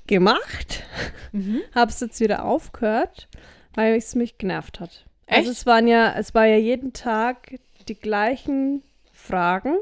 [0.06, 0.84] gemacht,
[1.32, 1.62] Mhm.
[1.74, 3.28] habe es jetzt wieder aufgehört,
[3.74, 5.06] weil es mich genervt hat.
[5.26, 5.38] Echt?
[5.38, 7.54] Also es waren ja, es war ja jeden Tag
[7.88, 8.82] die gleichen
[9.14, 9.76] Fragen.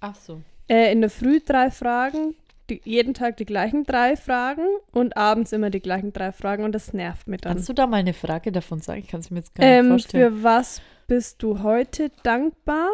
[0.00, 0.40] Ach so.
[0.68, 2.34] Äh, in der Früh drei Fragen,
[2.70, 6.72] die, jeden Tag die gleichen drei Fragen und abends immer die gleichen drei Fragen und
[6.72, 7.54] das nervt mich dann.
[7.54, 9.00] Kannst du da mal eine Frage davon sagen?
[9.00, 10.36] Ich kann es mir jetzt gar nicht Ähm, vorstellen.
[10.36, 12.88] für was bist du heute dankbar?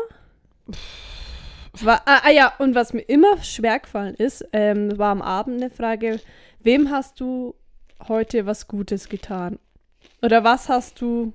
[1.82, 5.62] War, ah, ah ja, und was mir immer schwer gefallen ist, ähm, war am Abend
[5.62, 6.20] eine Frage,
[6.60, 7.54] wem hast du
[8.08, 9.58] heute was Gutes getan?
[10.22, 11.32] Oder was hast du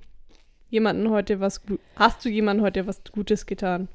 [0.68, 1.62] jemanden heute was
[1.94, 3.88] hast du jemandem heute was Gutes getan?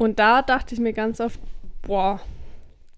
[0.00, 1.38] Und da dachte ich mir ganz oft,
[1.82, 2.20] boah,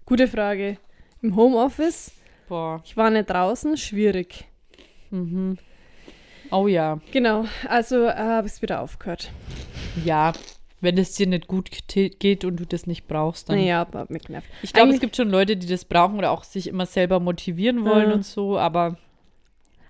[0.05, 0.77] gute Frage.
[1.21, 2.13] Im Homeoffice,
[2.47, 2.81] Boah.
[2.85, 4.45] ich war nicht draußen, schwierig.
[5.09, 5.57] Mhm.
[6.49, 7.01] Oh ja.
[7.11, 9.31] Genau, also äh, habe ich es wieder aufgehört.
[10.05, 10.31] Ja.
[10.79, 13.57] Wenn es dir nicht gut ge- geht und du das nicht brauchst, dann.
[13.57, 14.47] Naja, hat mich genervt.
[14.61, 17.83] Ich glaube, es gibt schon Leute, die das brauchen oder auch sich immer selber motivieren
[17.83, 18.15] wollen Ja.
[18.15, 18.97] und so, aber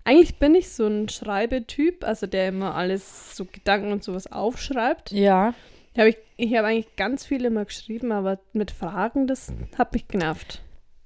[0.03, 5.11] Eigentlich bin ich so ein Schreibetyp, also der immer alles, so Gedanken und sowas aufschreibt.
[5.11, 5.53] ja.
[5.95, 10.07] Hab ich ich habe eigentlich ganz viel immer geschrieben, aber mit Fragen, das hat mich
[10.07, 10.61] genervt.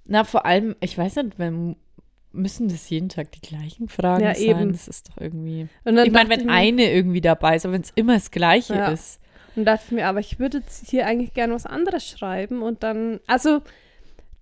[0.05, 1.75] Na, vor allem, ich weiß nicht, wenn,
[2.31, 4.43] müssen das jeden Tag die gleichen Fragen Ja, sein?
[4.43, 4.71] eben.
[4.71, 5.67] Das ist doch irgendwie.
[5.85, 8.89] Ich meine, wenn mir- eine irgendwie dabei ist, aber wenn es immer das Gleiche Ja.
[8.91, 9.19] ist.
[9.55, 12.83] Und dachte ich mir, aber ich würde jetzt hier eigentlich gerne was anderes schreiben und
[12.83, 13.61] dann, also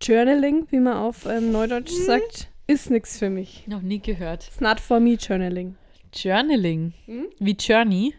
[0.01, 2.05] Journaling, wie man auf ähm, Neudeutsch Mhm.
[2.05, 3.63] sagt, ist nichts für mich.
[3.67, 4.47] Noch nie gehört.
[4.47, 5.75] It's not for me, Journaling.
[6.13, 6.93] Journaling.
[7.05, 7.27] Hm?
[7.39, 8.13] Wie Journey.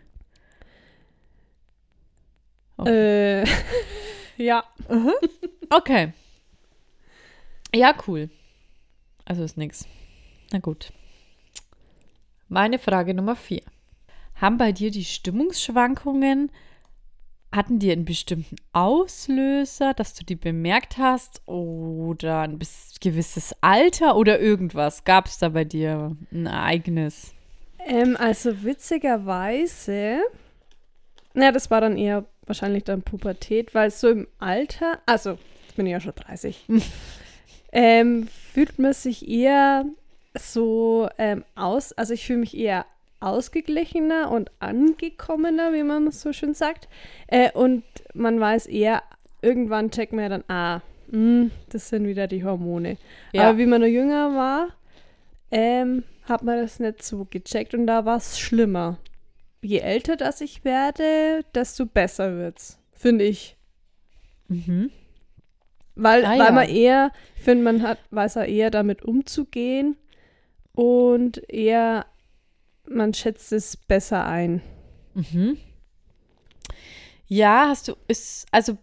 [2.85, 3.45] Äh,
[4.37, 4.65] ja.
[5.71, 6.13] Okay.
[7.75, 8.31] Ja, cool.
[9.25, 9.87] Also ist nix.
[10.53, 10.93] Na gut.
[12.49, 13.63] Meine Frage Nummer vier.
[14.37, 16.53] Haben bei dir die Stimmungsschwankungen,
[17.53, 22.59] hatten die einen bestimmten Auslöser, dass du die bemerkt hast oder ein
[23.01, 25.05] gewisses Alter oder irgendwas?
[25.05, 27.33] Gab es da bei dir ein Ereignis?
[27.79, 30.21] Ähm, also witzigerweise,
[31.35, 35.87] na, das war dann eher wahrscheinlich dann Pubertät, weil so im Alter, also, jetzt bin
[35.87, 36.67] ich ja schon 30,
[37.73, 39.85] ähm, fühlt man sich eher
[40.39, 42.87] so ähm, aus, also ich fühle mich eher
[43.21, 46.89] ausgeglichener und angekommener, wie man so schön sagt.
[47.27, 47.85] Äh, und
[48.15, 49.03] man weiß eher,
[49.43, 50.81] irgendwann checkt man ja dann, ah,
[51.11, 52.99] mh, das sind wieder die Hormone.
[53.33, 53.49] Ja.
[53.49, 54.69] Aber wie man noch jünger war,
[55.51, 58.99] ähm, hat man das nicht so gecheckt und da war es schlimmer.
[59.67, 63.57] Je älter das ich werde, desto besser wird's, finde ich.
[64.47, 64.93] Mhm.
[65.97, 66.53] Weil, Ah, weil ja.
[66.53, 69.97] man eher, ich finde, man hat, weiß ja eher damit umzugehen
[70.73, 72.07] und eher,
[72.89, 74.63] man schätzt es besser ein.
[75.15, 75.57] Mhm.
[77.27, 78.79] Ja, hast du, ist, also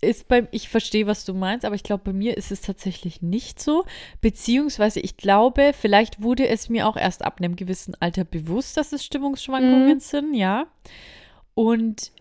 [0.00, 3.22] ist beim, ich verstehe, was du meinst, aber ich glaube, bei mir ist es tatsächlich
[3.22, 3.84] nicht so.
[4.20, 8.92] Beziehungsweise, ich glaube, vielleicht wurde es mir auch erst ab einem gewissen Alter bewusst, dass
[8.92, 10.00] es Stimmungsschwankungen Mhm.
[10.00, 10.66] sind, ja.
[11.54, 12.12] Und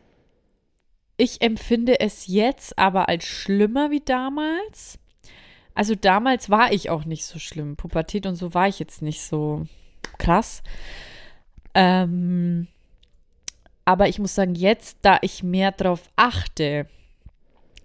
[1.18, 5.00] ich empfinde es jetzt aber als schlimmer wie damals.
[5.74, 7.76] Also damals war ich auch nicht so schlimm.
[7.76, 9.66] Pubertät und so war ich jetzt nicht so
[10.18, 10.64] krass.
[11.74, 12.68] Ähm,
[13.84, 16.88] aber ich muss sagen, jetzt, da ich mehr drauf achte,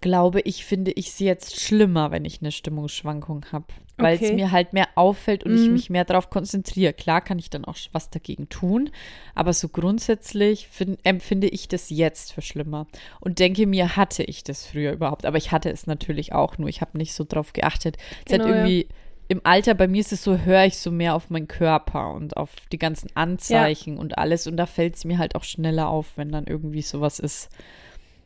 [0.01, 3.67] glaube ich, finde ich es jetzt schlimmer, wenn ich eine Stimmungsschwankung habe.
[3.99, 4.35] Weil es Okay.
[4.35, 5.75] mir halt mehr auffällt und ich Mhm.
[5.75, 6.95] mich mehr darauf konzentriere.
[6.95, 8.91] Klar kann ich dann auch was dagegen tun,
[9.35, 12.87] aber so grundsätzlich find, empfinde ich das jetzt für schlimmer.
[13.21, 15.27] Und denke mir, hatte ich das früher überhaupt.
[15.27, 17.99] Aber ich hatte es natürlich auch, nur ich habe nicht so drauf geachtet.
[18.27, 18.51] Es hat Genau, ja.
[18.55, 18.89] irgendwie
[19.29, 22.37] im Alter, bei mir ist es so, höre ich so mehr auf meinen Körper und
[22.39, 24.47] auf die ganzen Anzeichen und alles.
[24.47, 27.51] Und da fällt es mir halt auch schneller auf, wenn dann irgendwie sowas ist.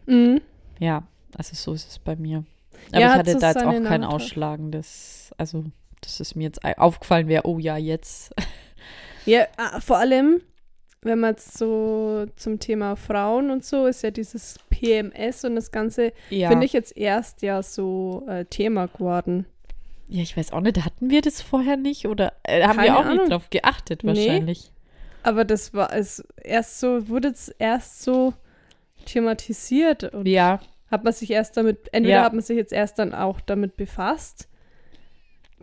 [0.06, 0.40] Mhm.
[0.78, 1.06] Ja,
[1.36, 2.44] also so ist es bei mir.
[2.90, 4.08] Aber Ja, ich hat hatte da jetzt auch kein Nachteile.
[4.08, 5.64] ausschlagendes, also
[6.00, 8.32] dass es mir jetzt aufgefallen wäre, oh ja, jetzt.
[9.26, 10.42] Ja, ah, vor allem,
[11.00, 15.70] wenn man jetzt so zum Thema Frauen und so, ist ja dieses PMS und das
[15.70, 16.50] Ganze, Ja.
[16.50, 19.46] finde ich jetzt erst ja so äh, Thema geworden.
[20.08, 22.98] ja, ich weiß auch nicht, hatten wir das vorher nicht oder äh, haben wir Keine
[22.98, 23.16] auch Ahnung.
[23.20, 24.08] nicht drauf geachtet Nee.
[24.14, 24.70] wahrscheinlich.
[25.22, 28.34] Aber das war es erst so, wurde es erst so
[29.06, 30.60] thematisiert und Ja,
[30.94, 32.24] Hat man sich erst damit, entweder Ja.
[32.24, 34.48] hat man sich jetzt erst dann auch damit befasst,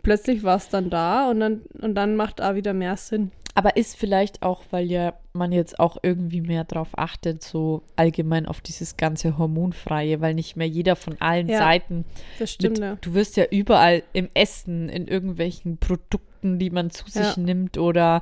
[0.02, 3.30] plötzlich war es dann da und dann, und dann macht auch wieder mehr Sinn.
[3.54, 8.46] Aber ist vielleicht auch, weil ja man jetzt auch irgendwie mehr drauf achtet, so allgemein
[8.46, 12.04] auf dieses ganze Hormonfreie, weil nicht mehr jeder von allen Ja, Seiten
[12.38, 12.98] Das stimmt, mit, ja.
[13.00, 17.42] du wirst ja überall im Essen, in irgendwelchen Produkten, die man zu sich Ja.
[17.42, 18.20] nimmt oder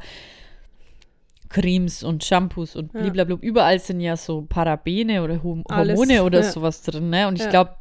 [1.50, 3.10] Cremes und Shampoos und Ja.
[3.10, 3.36] blablabla.
[3.46, 6.44] Überall sind ja so Parabene oder Hom Alles, Hormone oder ja.
[6.50, 7.10] sowas drin.
[7.10, 7.28] Ne?
[7.28, 7.50] Und ich Ja.
[7.50, 7.74] glaube,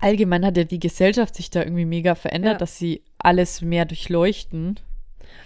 [0.00, 2.58] allgemein hat ja die Gesellschaft sich da irgendwie mega verändert, Ja.
[2.58, 4.80] dass sie alles mehr durchleuchten.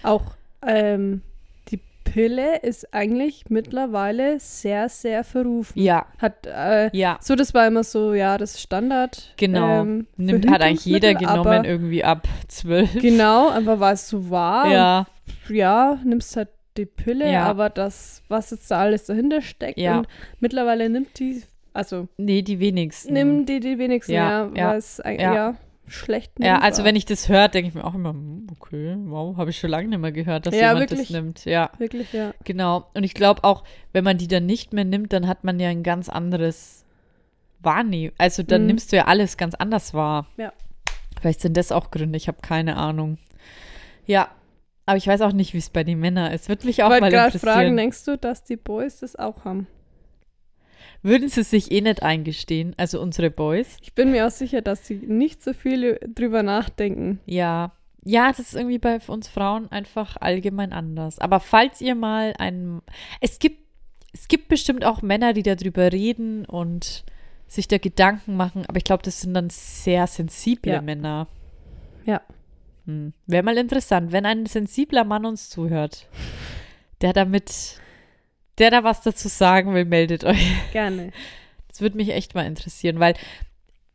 [0.03, 0.23] Auch
[0.67, 1.23] ähm,
[1.71, 5.79] die Pille ist eigentlich mittlerweile sehr, sehr verrufen.
[5.81, 7.19] Ja, Hat, äh, ja.
[7.21, 9.35] so, das war immer so, ja, das Standard.
[9.37, 9.83] Genau.
[9.83, 12.93] ähm, Nimmt, hat eigentlich jeder genommen, aber irgendwie ab zwölf.
[13.01, 14.73] Genau, einfach weil es so war.
[14.73, 15.07] Ja,
[15.49, 16.49] Und ja, nimmst halt
[16.79, 17.45] die Pille, Ja.
[17.45, 19.79] aber das, was jetzt da alles dahinter steckt.
[19.79, 19.99] Ja.
[19.99, 20.09] Und
[20.41, 23.13] mittlerweile nimmt die, also nee, die wenigsten.
[23.13, 25.35] nimmt die die wenigsten, Ja, ja, ja, weil es eigentlich ja.
[25.35, 25.55] ja.
[25.89, 29.37] schlecht Ja, also wenn ich das höre, denke ich mir auch immer, hm, okay, wow,
[29.37, 31.09] habe ich schon lange nicht mehr gehört, dass Ja, jemand wirklich.
[31.09, 31.45] das nimmt.
[31.45, 32.33] Ja, Wirklich, ja.
[32.45, 32.87] genau.
[32.95, 33.63] Und ich glaube auch,
[33.93, 36.85] wenn man die dann nicht mehr nimmt, dann hat man ja ein ganz anderes
[37.61, 38.13] Wahrnehmen.
[38.19, 38.67] Also dann Mhm.
[38.69, 40.27] nimmst du ja alles ganz anders wahr.
[40.37, 40.53] Ja.
[41.21, 43.19] Vielleicht sind das auch Gründe, ich habe keine Ahnung.
[44.07, 44.29] Ja,
[44.87, 46.49] aber ich weiß auch nicht, wie es bei den Männern ist.
[46.49, 47.53] Würde mich auch Ich wollte mal gerade interessieren.
[47.55, 49.67] fragen, denkst du, dass die Boys das auch haben?
[51.03, 53.77] Würden sie sich eh nicht eingestehen, also unsere Boys?
[53.83, 57.21] Ich bin mir auch sicher, dass sie nicht so viel drüber nachdenken.
[57.27, 57.73] Ja.
[58.05, 61.19] Ja, das ist irgendwie bei uns Frauen einfach allgemein anders.
[61.19, 62.81] Aber falls ihr mal einen.
[63.21, 63.59] Es gibt,
[64.13, 67.05] es gibt bestimmt auch Männer, die darüber reden und
[67.49, 70.83] sich da Gedanken machen, aber ich glaube, das sind dann sehr sensible Ja.
[70.83, 71.27] Männer.
[72.05, 72.21] Ja.
[72.87, 73.13] Hm.
[73.27, 76.09] Wäre mal interessant, wenn ein sensibler Mann uns zuhört,
[77.01, 77.81] der damit,
[78.59, 80.73] der da was dazu sagen will, meldet euch.
[80.73, 81.13] Gerne.
[81.69, 83.15] Das würde mich echt mal interessieren, weil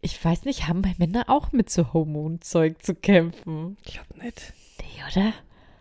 [0.02, 3.78] ich weiß nicht, haben bei Männern auch mit so Hormonzeug zu kämpfen?
[3.86, 4.54] Ich glaube nicht.
[4.80, 5.34] Nee, oder?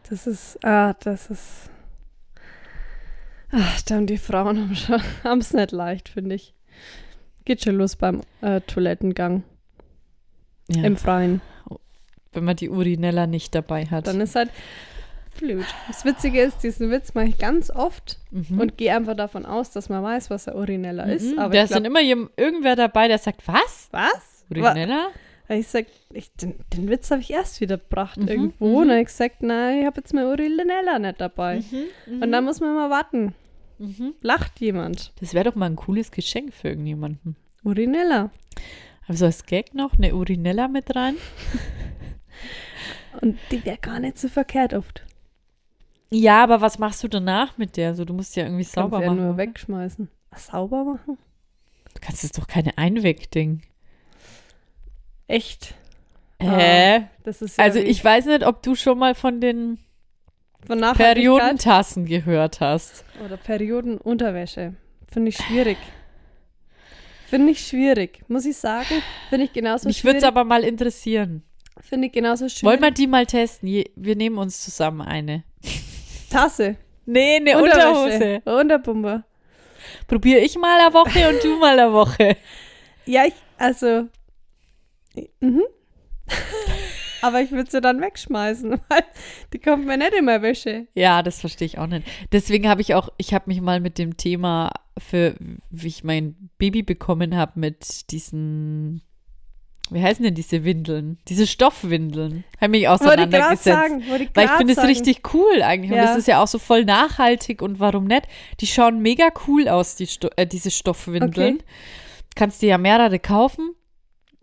[0.09, 1.71] Das ist, ah, das ist.
[3.51, 6.55] Ach, dann die Frauen haben schon, haben es nicht leicht, finde ich.
[7.45, 9.43] Geht schon los beim äh, Toilettengang
[10.69, 11.41] Ja, im Freien.
[12.33, 14.07] Wenn man die Urinella nicht dabei hat.
[14.07, 14.51] Dann ist halt
[15.39, 15.65] blöd.
[15.89, 18.61] Das Witzige ist, diesen Witz mache ich ganz oft Mhm.
[18.61, 21.33] und gehe einfach davon aus, dass man weiß, was ein Urinella ist.
[21.33, 23.89] Mhm, Aber da ist dann immer irgendwer dabei, der sagt, was?
[23.91, 24.45] was?
[24.49, 25.09] Wa- Urinella?
[25.49, 28.69] Ich sag, ich, den, den Witz habe ich erst wieder gebracht Mhm, irgendwo.
[28.85, 28.91] mhm.
[28.91, 31.63] Und ich gesagt, nein, ich habe jetzt mein Urinella nicht dabei.
[32.07, 33.35] Mhm, Und dann muss man mal warten.
[33.79, 34.15] mhm.
[34.21, 35.13] Lacht jemand.
[35.21, 37.35] Das wäre doch mal ein cooles Geschenk für irgendjemanden.
[37.65, 38.31] Urinella.
[39.09, 41.17] Also als Gag noch eine Urinella mit rein?
[43.21, 45.05] Und die wäre gar nicht so verkehrt oft.
[46.11, 47.95] Ja, aber was machst du danach mit der?
[47.95, 49.19] So, du musst ja irgendwie Kannst sauber ja machen.
[49.21, 49.37] nur oder?
[49.39, 50.09] wegschmeißen.
[50.37, 51.19] Sauber machen?
[51.95, 53.63] Du kannst es doch keine Einwegding.
[55.27, 55.75] Echt?
[56.41, 57.07] Hä?
[57.25, 59.79] Das ist ja also ich weiß nicht, ob du schon mal von den
[60.67, 63.05] von Periodentassen gehört hast.
[63.25, 64.75] oder Periodenunterwäsche.
[65.11, 65.79] Finde ich schwierig.
[67.27, 69.03] Finde ich schwierig, muss ich sagen.
[69.29, 70.23] Finde ich genauso Mich würde schwierig.
[70.25, 71.43] es aber mal interessieren.
[71.81, 72.65] Finde ich genauso schwierig.
[72.65, 73.85] Wollen wir die mal testen?
[73.95, 75.45] Wir nehmen uns zusammen eine.
[76.31, 76.77] Tasse.
[77.07, 78.43] Nee, eine Unterhose.
[78.45, 79.25] Unterpumper.
[80.07, 82.37] Probiere ich mal eine Woche und du mal eine Woche.
[83.07, 84.09] Ja, ich, also.
[85.41, 85.63] Mhm.
[87.23, 89.05] Aber ich würde sie dann wegschmeißen, weil
[89.53, 90.87] die kommt mir nicht in meine Wäsche.
[90.95, 92.07] Ja, das verstehe ich auch nicht.
[92.33, 95.35] Deswegen habe ich auch, ich habe mich mal mit dem Thema für,
[95.71, 99.03] wie ich mein Baby bekommen habe, mit diesen,
[99.91, 101.19] wie heißen denn diese Windeln?
[101.29, 102.45] Diese Stoffwindeln.
[102.61, 103.65] Habe mich Wollte auseinandergesetzt.
[103.65, 104.05] sagen.
[104.09, 105.91] Wollte Weil ich finde es richtig cool eigentlich.
[105.91, 106.05] Und Ja.
[106.07, 108.23] das ist ja auch so voll nachhaltig und warum nicht?
[108.61, 111.57] Die schauen mega cool aus, die Sto äh, diese Stoffwindeln.
[111.57, 111.65] Okay.
[112.37, 113.75] Kannst dir ja mehrere kaufen.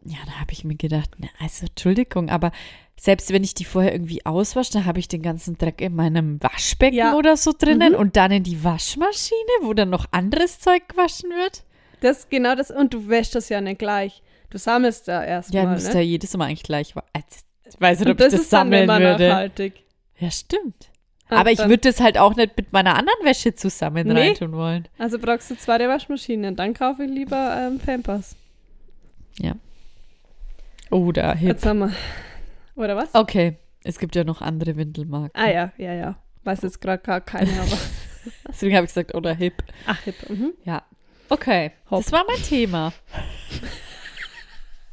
[0.04, 2.52] Ja, da habe ich mir gedacht, na, also Entschuldigung, aber
[3.00, 6.42] selbst wenn ich die vorher irgendwie auswasche, dann habe ich den ganzen Dreck in meinem
[6.42, 7.14] Waschbecken Ja.
[7.16, 8.00] oder so drinnen Mhm.
[8.00, 11.64] und dann in die Waschmaschine, wo dann noch anderes Zeug gewaschen wird.
[12.02, 12.72] Das, genau das.
[12.72, 14.22] Und du wäschst das ja nicht gleich.
[14.50, 15.64] Du sammelst da Ja, erstmal.
[15.66, 15.96] du musst ne?
[15.96, 16.94] ja jedes Mal eigentlich gleich.
[17.66, 19.28] Ich weiß nicht, ob ich das das ist dann sammeln immer würde.
[19.30, 19.84] nachhaltig.
[20.20, 20.90] Ja, stimmt.
[21.30, 24.30] Und Aber ich würde das halt auch nicht mit meiner anderen Wäsche zusammen Nee.
[24.30, 24.88] reintun wollen.
[24.98, 26.56] Also brauchst du zwei Waschmaschinen.
[26.56, 28.36] Dann kaufe ich lieber ähm, Pampers.
[30.90, 31.50] Oder hip.
[31.50, 31.92] Jetzt haben wir.
[32.76, 33.14] Oder was?
[33.14, 35.32] Okay, es gibt ja noch andere Windelmarken.
[35.34, 36.16] Ah ja, ja, ja.
[36.46, 37.78] Weiß jetzt gerade gar keine, aber.
[38.48, 39.56] Deswegen habe ich gesagt, oder hip.
[39.86, 40.16] Ach, hip.
[40.30, 40.54] Mhm.
[40.64, 40.84] Ja.
[41.30, 42.04] Okay, Hopp.
[42.04, 42.94] das war mein Thema.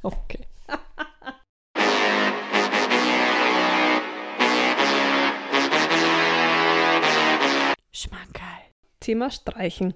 [0.05, 0.46] okay.
[7.92, 8.42] Schmankerl.
[9.00, 9.94] Thema Streichen.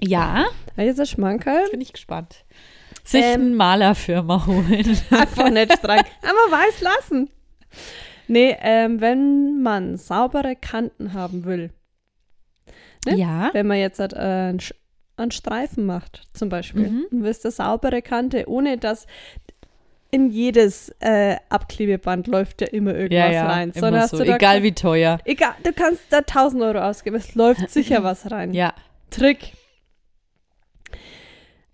[0.00, 0.46] Ja,
[0.76, 1.70] Welches ist Schmankerl?
[1.70, 2.44] Bin ich gespannt.
[3.04, 3.40] Sich Ähm.
[3.40, 4.98] eine Malerfirma holen.
[5.10, 6.06] Einfach nicht streichen.
[6.22, 7.30] Aber weiß lassen.
[8.28, 11.70] Nee, ähm, wenn man saubere Kanten haben will,
[13.06, 13.16] Ne?
[13.16, 13.50] Ja.
[13.52, 14.56] wenn man jetzt halt, äh,
[15.16, 17.06] einen Streifen macht, zum Beispiel, Mhm.
[17.10, 19.06] und willst eine saubere Kante, ohne dass
[20.10, 23.46] in jedes äh, Abklebeband läuft ja immer irgendwas Ja, ja.
[23.46, 23.70] rein.
[23.74, 24.18] Immer so.
[24.18, 25.18] du Egal wie teuer.
[25.24, 28.54] Egal, du kannst da 1000 Euro ausgeben, es läuft sicher was rein.
[28.54, 28.72] Ja.
[29.10, 29.52] Trick.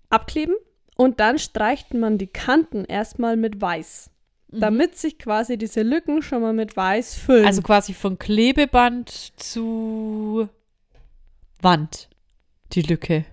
[0.09, 0.55] Abkleben
[0.95, 4.09] und dann streicht man die Kanten erstmal mit Weiß,
[4.49, 7.45] damit sich quasi diese Lücken schon mal mit Weiß füllen.
[7.45, 10.49] Also quasi von Klebeband zu
[11.61, 12.09] Wand.
[12.73, 13.25] Die Lücke.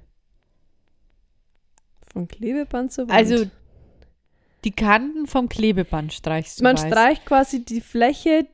[2.12, 3.12] Von Klebeband zu Wand.
[3.12, 3.46] Also
[4.64, 6.86] die Kanten vom Klebeband streichst du man weiß.
[6.86, 8.46] streicht quasi die Fläche,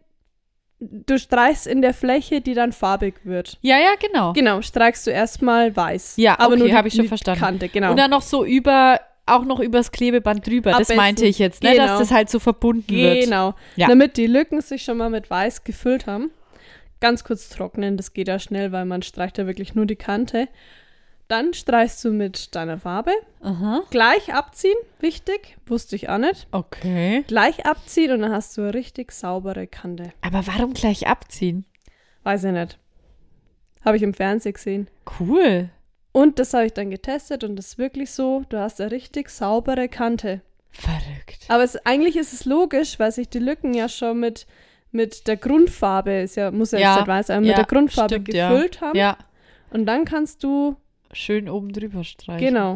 [0.79, 3.59] du streichst in der Fläche, die dann farbig wird.
[3.63, 4.33] Ja, ja, genau.
[4.33, 6.15] Genau, streichst du erstmal weiß.
[6.17, 7.41] Ja, aber okay, nur die, hab ich schon verstanden.
[7.41, 7.91] Kante, genau.
[7.91, 10.73] Und dann noch so über, auch noch übers Klebeband drüber.
[10.73, 11.31] Am das meinte besten.
[11.31, 11.73] ich jetzt, ne?
[11.73, 11.87] Genau.
[11.87, 13.25] Dass das halt so verbunden wird.
[13.25, 13.55] Genau.
[13.75, 13.89] Ja.
[13.89, 16.31] Damit die Lücken sich schon mal mit Weiß gefüllt haben.
[17.01, 20.49] Ganz kurz trocknen, das geht ja schnell, weil man streicht ja wirklich nur die Kante.
[21.29, 23.11] Dann streichst du mit deiner Farbe.
[23.41, 23.83] Aha.
[23.91, 26.47] Gleich abziehen, wichtig, wusste ich auch nicht.
[26.53, 27.25] Okay.
[27.27, 30.13] Gleich abziehen und dann hast du eine richtig saubere Kante.
[30.21, 31.65] Aber warum gleich abziehen?
[32.23, 32.79] Weiß ich nicht.
[33.85, 34.89] Habe ich im Fernsehen gesehen.
[35.19, 35.71] Cool.
[36.13, 39.29] Und das habe ich dann getestet und das ist wirklich so, du hast eine richtig
[39.29, 40.41] saubere Kante.
[40.71, 41.45] Verrückt.
[41.49, 44.47] Aber es, eigentlich ist es logisch, weil sich die Lücken ja schon mit,
[44.93, 48.15] mit der Grundfarbe, ist ja, muss ja, Ja, jetzt nicht weiß mit ja, der Grundfarbe
[48.15, 48.51] stimmt, ja.
[48.51, 48.97] gefüllt haben.
[48.97, 49.19] Ja.
[49.71, 50.77] Und dann kannst du,
[51.17, 52.39] Schön oben drüber streichen.
[52.47, 52.73] genau.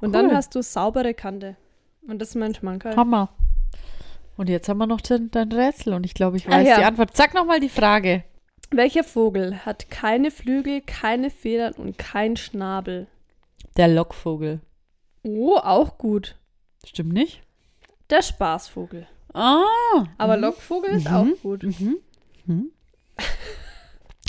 [0.00, 0.12] Und Cool.
[0.12, 1.56] dann hast du saubere Kante.
[2.06, 2.96] Und das ist mein Schmankerl.
[2.96, 3.30] Hammer.
[4.36, 6.78] Und jetzt haben wir noch dein, dein Rätsel und ich glaube, ich Ah, weiß ja.
[6.78, 7.16] die Antwort.
[7.16, 8.24] Sag nochmal die Frage.
[8.70, 13.06] Welcher Vogel hat keine Flügel, keine Federn und kein Schnabel?
[13.76, 14.60] Der Lockvogel.
[15.22, 16.36] Oh, auch gut.
[16.84, 17.42] Stimmt nicht?
[18.10, 19.06] Der Spaßvogel.
[19.32, 19.62] Ah.
[20.18, 21.14] Aber Lockvogel ist Mhm.
[21.14, 21.62] auch gut.
[21.64, 22.70] Mhm.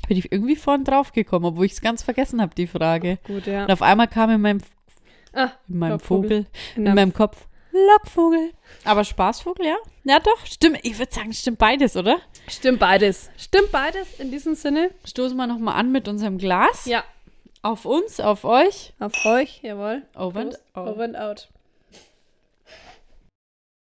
[0.08, 3.18] Bin ich irgendwie vorhin drauf gekommen, obwohl ich es ganz vergessen habe, die Frage.
[3.28, 3.64] Gut, ja.
[3.64, 4.62] Und auf einmal kam in meinem,
[5.34, 6.00] Ah, in meinem.
[6.00, 6.46] Vogel,
[6.76, 8.52] in der- meinem Kopf, Lockvogel.
[8.86, 9.76] Aber Spaßvogel, ja?
[10.04, 10.80] Ja, doch, stimmt.
[10.84, 12.18] Ich würde sagen, stimmt beides, oder?
[12.48, 13.30] Stimmt beides.
[13.38, 14.90] Stimmt beides in diesem Sinne.
[15.06, 16.86] Stoßen wir nochmal an mit unserem Glas.
[16.86, 17.04] Ja.
[17.62, 18.94] Auf uns, auf euch.
[19.00, 20.04] Auf euch, jawohl.
[20.16, 20.88] Over and out.
[20.88, 21.50] Over and out.